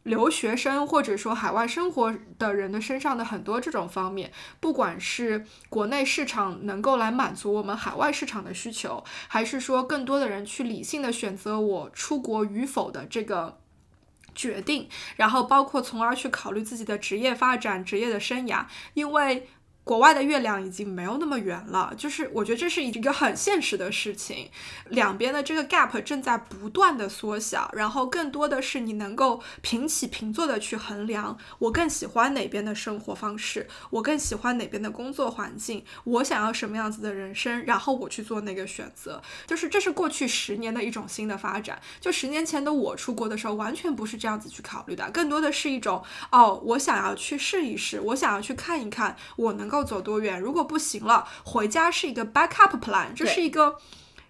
[0.07, 4.31] 留学生或者说海外生活的人的身上的很多这种方面，
[4.61, 13.59] 不管是国内市场能够来满足我们海外市场的需求，还是说更多的人去理性的选择我出国与否的这个
[14.33, 14.87] 决定，
[15.17, 19.49] 然后包括从而去考虑自己的职业发展、职业的生涯，因为。
[19.87, 24.51] 国外的月亮已经没有那么圆了，就是我觉得这是一个很现实的事情，
[24.89, 46.03] 两边的这个 gap 正在不断的缩小，然后更多的是你能够平起平坐的去衡量，我更喜欢哪边的生活方式，我更喜欢哪边的工作环境，我想要什么样子的人生，然后我去做那个选择，就是这是过去十年的一种新的发展，就十年前的我出国的时候完全不是这样子去考虑的，更多的是一种
[46.33, 49.76] 哦，我想要去试一试，我想要去看一看，我能够。
[49.77, 50.39] 要走多远？
[50.39, 53.77] 如果不行了，回家是一个 backup plan，这是一个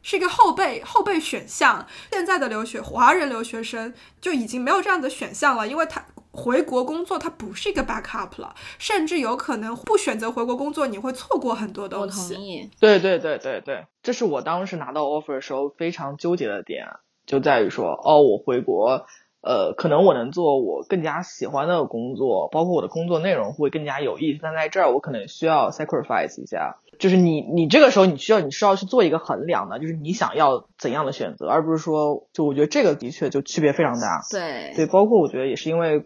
[0.03, 1.88] 是一个后备后备选项。
[2.11, 12.34] 现在的留学华人留学生就已经没有这样的选项了，因为他回国工作，他不是一个 backup 了，甚至有可能不选择回国工作，你会错过很多东西。
[12.34, 12.69] 我同意。
[12.80, 16.86] 对对对对对，这是我当时拿到 offer 的时候非常纠结的点，
[17.26, 19.07] 就在于说，哦，我回国。
[19.41, 24.39] 呃，可能我能做我更加喜欢的工作，包括我的工作内容会更加有意思。
[24.41, 34.22] 但在这儿，我可能需要 sacrifice 一下，就是你，你这个时候你需要，你需要去做一个衡量的，就是你想要怎样的选择，而不是说，就我觉得这个的确就区别非常大。
[34.31, 36.05] 对对，包括我觉得也是因为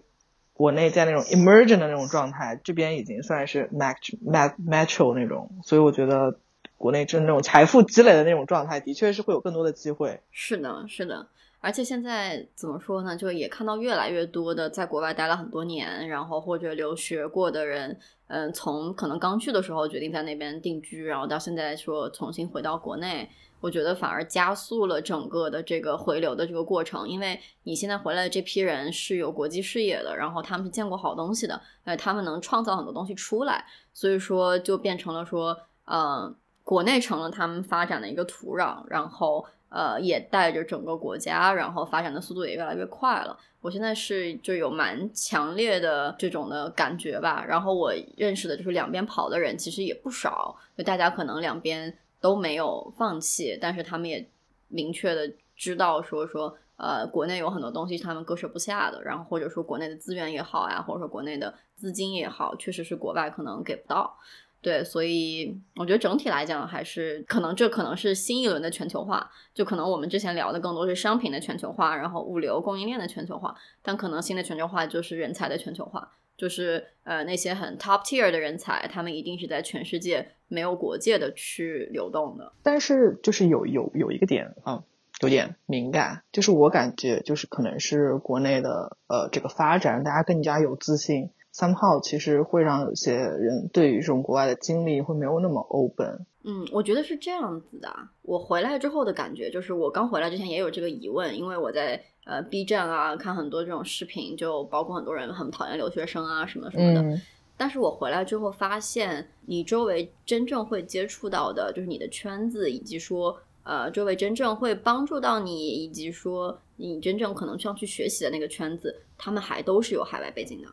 [0.53, 6.37] 国内在那种 emergent 的那种状态，这边已经算是 match mat metro 那种，所以我觉得
[6.77, 10.19] 国内正那种财富积累的那种状态，的确是会有更多的机会。
[10.31, 11.27] 是的，是的。
[11.63, 13.15] 而且现在怎么说呢？
[13.15, 17.95] 就也看到越来越多的在国外待了很多年，然后或者留学过的人，
[18.27, 23.29] 嗯，从可能刚去的时候决定在那边定居，然后到现在说重新回到国内，
[23.59, 27.07] 我觉得反而加速了整个的这个回流的这个过程。
[27.07, 33.63] 因为你现在回来的这批人是有国际视野的，然后他们是见过好东西的，哎，他们能创造很多东西出来，
[33.93, 35.55] 所以说就变成了说，
[35.85, 39.45] 嗯，国内成了他们发展的一个土壤，然后。
[39.71, 43.37] 呃，也带着整个国家，然后发展的速度也越来越快了。
[43.61, 47.45] 我现在是就有蛮强烈的这种的感觉吧。
[47.47, 54.27] 然后我认识的就是两边跑的人其实也不少，就大家可能两边都没有放弃，但是他们也
[54.67, 64.17] 明确的知道说说，呃，国内有很多东西他们割舍不下的，然后或者说国内的资源也好呀，或者说国内的资金也好，确实是国外可能给不到。
[64.61, 69.31] 对，所以我觉得整体来讲，还是可能这可能是新一轮的全球化。
[69.55, 82.53] 就可能我们之前聊的更多是商品的全球化，然后物流供应链的全球化，但可能新的全球化就是人才的全球化，就是呃那些很 top tier 的人才，他们一定是在全世界没有国界的去流动的。
[82.61, 84.83] 但是就是有有有一个点啊，
[85.21, 91.31] 有点敏感，就是我感觉就是可能是国内的呃这个发展，大家更加有自信。
[91.51, 96.25] 三号其实会让有些人对于这种国外的经历会没有那么 open。
[96.43, 97.93] 嗯，我觉得是这样子的。
[98.23, 107.21] 我回来之后的感觉就是，我刚回来之前也有这个疑问，因为我在呃 B 站啊看很多这种视频，就包括很多人很讨厌留学生啊什么什么的。
[107.57, 120.67] 但是我回来之后发现，你周围真正会接触到的，就是你的圈子，以及说呃周围真正会帮助到你，以及说你真正可能需要去学习的那个圈子，他们还都是有海外背景的。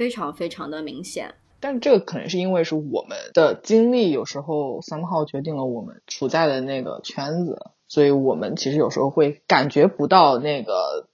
[0.00, 11.10] 非常非常的明显，但这个可能是因为是我们的经历，有时候 somehow 决定了我们处在的那个圈子，所以我们其实有时候会感觉不到那个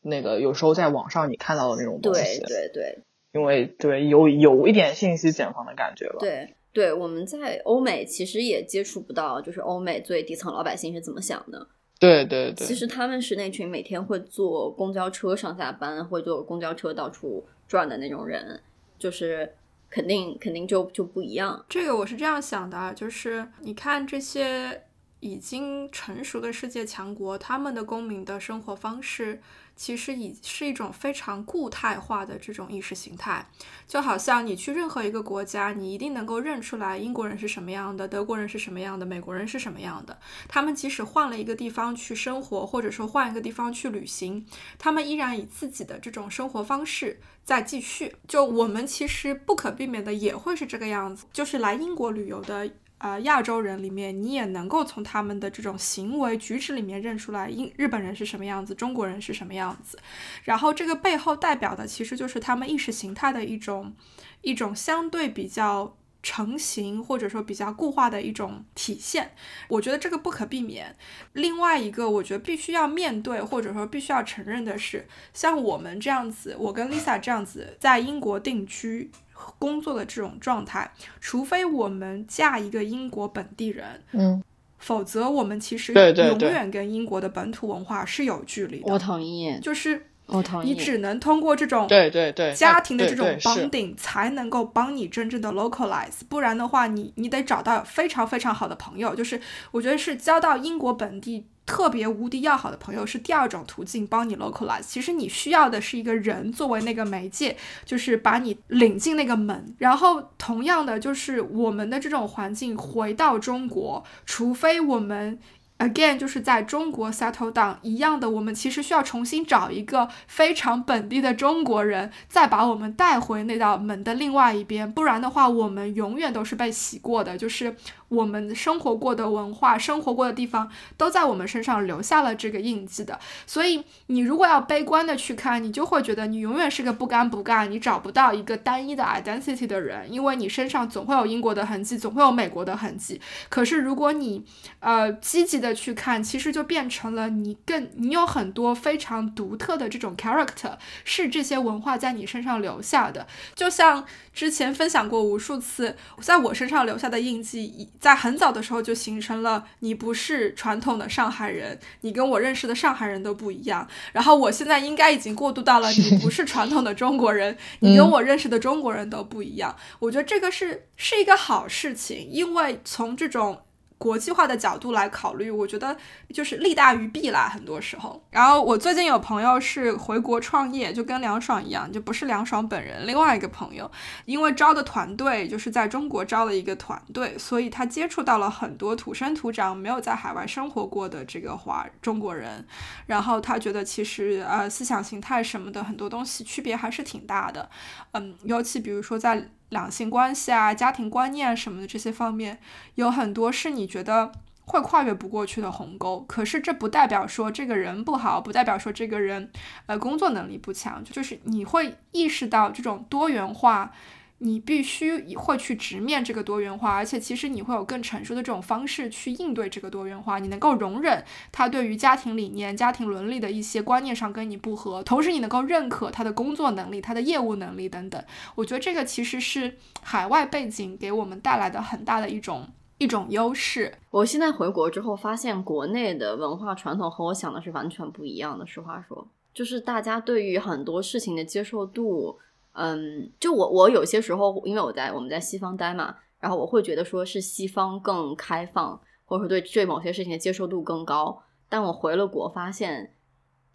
[0.00, 3.02] 那个有时候在网上你看到的那种东西，对对对，
[3.32, 6.18] 因为对有有一点信息茧房的感觉吧。
[6.20, 11.66] 对对，我们在欧美其实也接触不到，就是欧美最底层老百姓是怎么想的。
[11.98, 17.44] 对对对，其实他们是那群每天会坐公交车上下班，会坐公交车到处。
[17.68, 18.60] 赚的那种人，
[18.98, 19.54] 就是
[19.88, 21.64] 肯定肯定就就不一样。
[21.68, 24.84] 这个我是这样想的，就是你看这些
[25.20, 29.40] 已经成熟的世界强国，他们的公民的生活方式
[29.78, 33.48] 其实已是一种非常固态化的这种意识形态。
[33.86, 40.18] 就好像你去任何一个国家，你一定能够认出来英国人是什么样的，德国人是什么样的，美国人是什么样的。
[40.48, 44.44] 他们即使换了一个地方去生活，或者说换一个地方去旅行，
[44.78, 48.16] 他们依然以自己的这种生活方式在继续。
[48.26, 52.68] 就我们其实不可避免的也会是这个样子，就是来英国旅游的。
[52.98, 59.96] 呃，亚洲人里面，你也能够从他们的这种行为举止里面认出来，英日本人是什么样子，中国人是什么样子。
[60.42, 63.94] 然后这个背后代表的，其实就是他们意识形态的一种
[64.42, 69.30] 一种相对比较成型，或者说比较固化的一种体现。
[69.68, 70.96] 我觉得这个不可避免。
[71.34, 79.12] 另外一个，我觉得必须要面对，或者说必须要承认的是，像我们这样子，我跟 Lisa 这样子在英国定居。
[79.58, 80.90] 工作的这种状态，
[81.20, 84.42] 除非我们嫁一个英国本地人，嗯，
[84.78, 88.92] 否则我们其实永远跟英国的本土文化是有距离的。
[88.92, 99.14] 我同意，就是我同意，你只能通过这种对对对家庭的这种对对是 bonding 才能够帮你真正的 localize，不然的话，你你得找到非常非常好的朋友。
[99.14, 99.40] 就是
[99.70, 101.46] 我觉得是交到英国本地。
[101.68, 104.80] 特别无敌要好的朋友是第二种途径，帮你 localize。
[104.80, 107.54] 其实你需要的是一个人作为那个媒介，
[107.84, 109.74] 就是把你领进那个门。
[109.76, 115.38] 然后同样的，就是我们的这种环境回到中国，除非我们。
[115.78, 127.76] Again，就是在中国 settle down 一样的，我们其实需要重新找一个非常本地的中国人，再把我们带回那道门的另外一边，不然的话，我们永远都是被洗过的，就是
[128.08, 133.16] 我们生活过的文化、生活过的地方都在我们身上留下了这个印记的。
[133.46, 143.20] 所以，你如果要悲观的去看，你就会觉得你永远是个不干不干，你找不到一个单一的 identity 的人，因为你身上总会有英国的痕迹，总会有美国的痕迹。
[143.48, 144.44] 可是，如果你
[144.80, 145.67] 呃积极的。
[145.74, 153.26] 去看，其实就变成了你更你有很多非常独特的这种 character，是这些文化在你身上留下的。
[153.54, 159.64] 就像之前分享过无数次，在我身上留下的印记，在很早的时候就形成了。
[159.80, 163.86] 你不是传统的上海人，你跟我认识的上海人都不一样。
[164.12, 169.76] 然后我现在应该已经过渡到了，你不是传统的中国人， 你跟我认识的中国人都不一样。
[169.98, 173.60] 我觉得这个是是一个好事情，因为从这种。
[173.98, 175.96] 国际化的角度来考虑，我觉得
[176.32, 178.22] 就是利大于弊啦，很多时候。
[178.30, 183.90] 然后我最近有朋友是回国创业，就跟梁爽一样，就不是梁爽本人，另外一个朋友，
[184.24, 192.64] 因为招的团队就是在中国招了一个团队，所以他接触到了很多土生土长、没有在海外生活过的这个华中国人。
[193.06, 197.68] 然后他觉得其实呃思想形态什么的很多东西区别还是挺大的，
[198.12, 199.50] 嗯，尤其比如说在。
[199.70, 202.58] 两性关系啊，家庭观念什么的这些方面，
[202.94, 204.32] 有很多是你觉得
[204.64, 206.24] 会跨越不过去的鸿沟。
[206.28, 209.50] 可是这不代表说这个人不好，不代表说这个人
[209.86, 213.92] 呃工作能力不强，就是你会意识到这种多元化。
[214.40, 220.38] 你必须会去直面这个多元化，而且其实你会有更成熟的这种方式去应对这个多元化。
[220.38, 228.22] 你能够容忍他对于家庭理念、家庭伦理的一些观念上跟你不合，同时你能够认可他的工作能力、他的业务能力等等。
[228.54, 233.92] 我觉得这个其实是海外背景给我们带来的很大的一种一种优势。
[234.10, 238.64] 我现在回国之后，发现国内的文化传统和我想的是完全不一样的。
[238.64, 242.38] 实话说，就是大家对于很多事情的接受度。
[242.80, 251.42] 嗯，就我我有些时候，因为我在我们在西方待嘛，然后我会觉得说是西方更开放，或者说对对某些事情的接受度更高。
[251.68, 253.12] 但我回了国，发现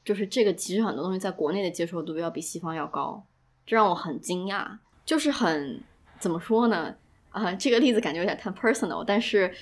[0.05, 3.21] 就是这个其实很多东西在国内的接受度要比西方要高，
[3.65, 4.65] 这让我很惊讶。
[5.03, 5.83] 就是很
[6.17, 6.95] 怎么说呢？
[7.31, 9.53] 啊，这个例子感觉有点太 personal，但是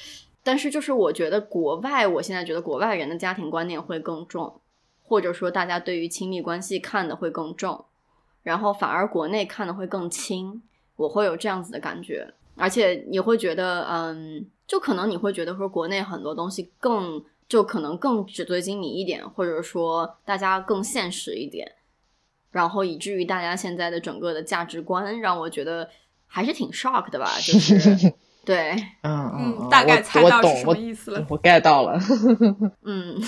[0.44, 4.62] 但是就是我觉得国外，我现在觉得国外人的家庭观念会更重，
[5.02, 7.86] 或者说大家对于亲密关系看的会更重。
[8.44, 10.62] 然后反而国内看的会更轻，
[10.96, 21.72] 我会有这样子的感觉，而且你会觉得，嗯，就可能你会觉得说国内很多东西更就可能更纸醉金迷一点，或者说大家更现实一点，
[22.52, 25.90] 然后以至于大家现在的整个的价值观让我觉得
[26.28, 28.14] 还是挺 shock 的吧，就 是
[28.44, 28.72] 对，
[29.04, 32.00] 嗯嗯，大概猜到是什么意思了，我 get 到了，
[32.82, 33.20] 嗯，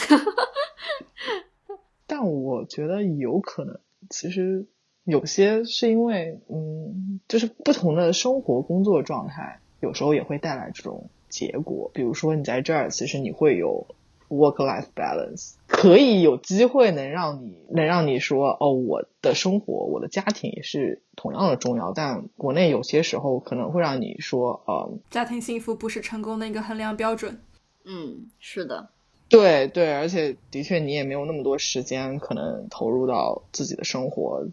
[2.07, 3.79] 但我觉得有可能，
[4.09, 4.65] 其实。
[5.05, 11.91] 有些是因为，嗯，就是不同的生活工作状态，有时候也会带来这种结果。
[11.93, 13.85] 比如说，你在这儿，其实你会有
[14.29, 21.91] work-life balance，可以有机会能让你能让你说，哦，我的生活，我的家庭也是同样的重要。
[21.93, 27.39] 但国内有些时候可能会让你说，呃，家庭幸福不是成功的一个衡量标准。
[27.85, 28.89] 嗯，是的，
[29.27, 34.47] 对对，而且的确你也没有那么多时间，可能投入到自己的生活，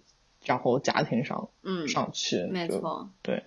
[0.51, 3.43] 然后家庭上，嗯，上去，没错，对。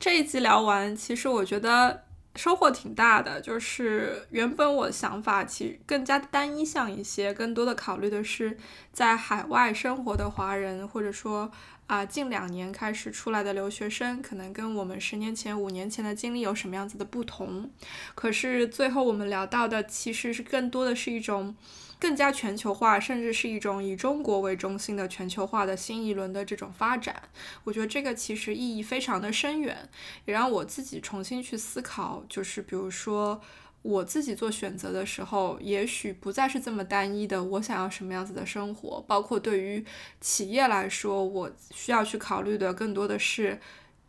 [0.00, 2.02] 这一集聊完，其实我觉得。
[2.36, 8.56] 收获挺大的，就是原本我的想法其实更加单一向一些，更多的考虑的是
[8.92, 11.50] 在海外生活的华人，或者说
[11.88, 17.68] 啊近两年开始出来的留学生，可能跟我们十年前、五年前的经历有什么样子的不同。
[18.14, 21.56] 可是最后我们聊到的，其实是更多的是一种。
[22.00, 27.22] 更加全球化，甚至是一种以中国为中心的全球化的新一轮的这种发展，
[27.64, 29.88] 我觉得这个其实意义非常的深远，
[30.24, 33.40] 也让我自己重新去思考，就是比如说
[33.82, 39.84] 我自己做选择的时候，也许不再是这么单一的，我想要什么样子的生活，包括对于
[40.20, 43.60] 企业来说，我需要去考虑的更多的是，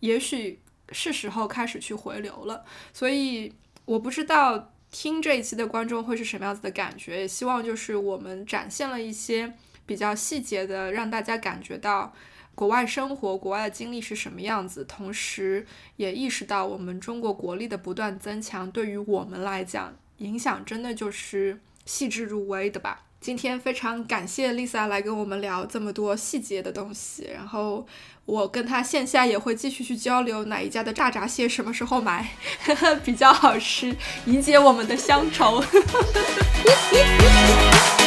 [0.01, 0.61] 也许
[0.91, 2.63] 是时候开始去回流了，
[2.93, 3.53] 所以
[3.85, 4.73] 我不知道。
[4.91, 7.21] 听这一期的观众会是什么样子的感觉？
[7.21, 9.53] 也希望就是我们展现了一些
[9.85, 12.13] 比较细节的，让大家感觉到
[12.55, 23.05] 国外生活、国外的经历是什么样子，同时也意识到我们中国国力的不断增强，对于我们来讲影响真的就是细致入微的吧。
[23.21, 27.85] 今天非常感谢 Lisa 来跟我们聊这么多细节的东西，然后
[28.29, 32.29] 我跟他线下也会继续去交流哪一家的炸闸蟹什么时候买
[33.03, 33.95] 比较好吃，
[34.25, 35.63] 以解我们的乡愁。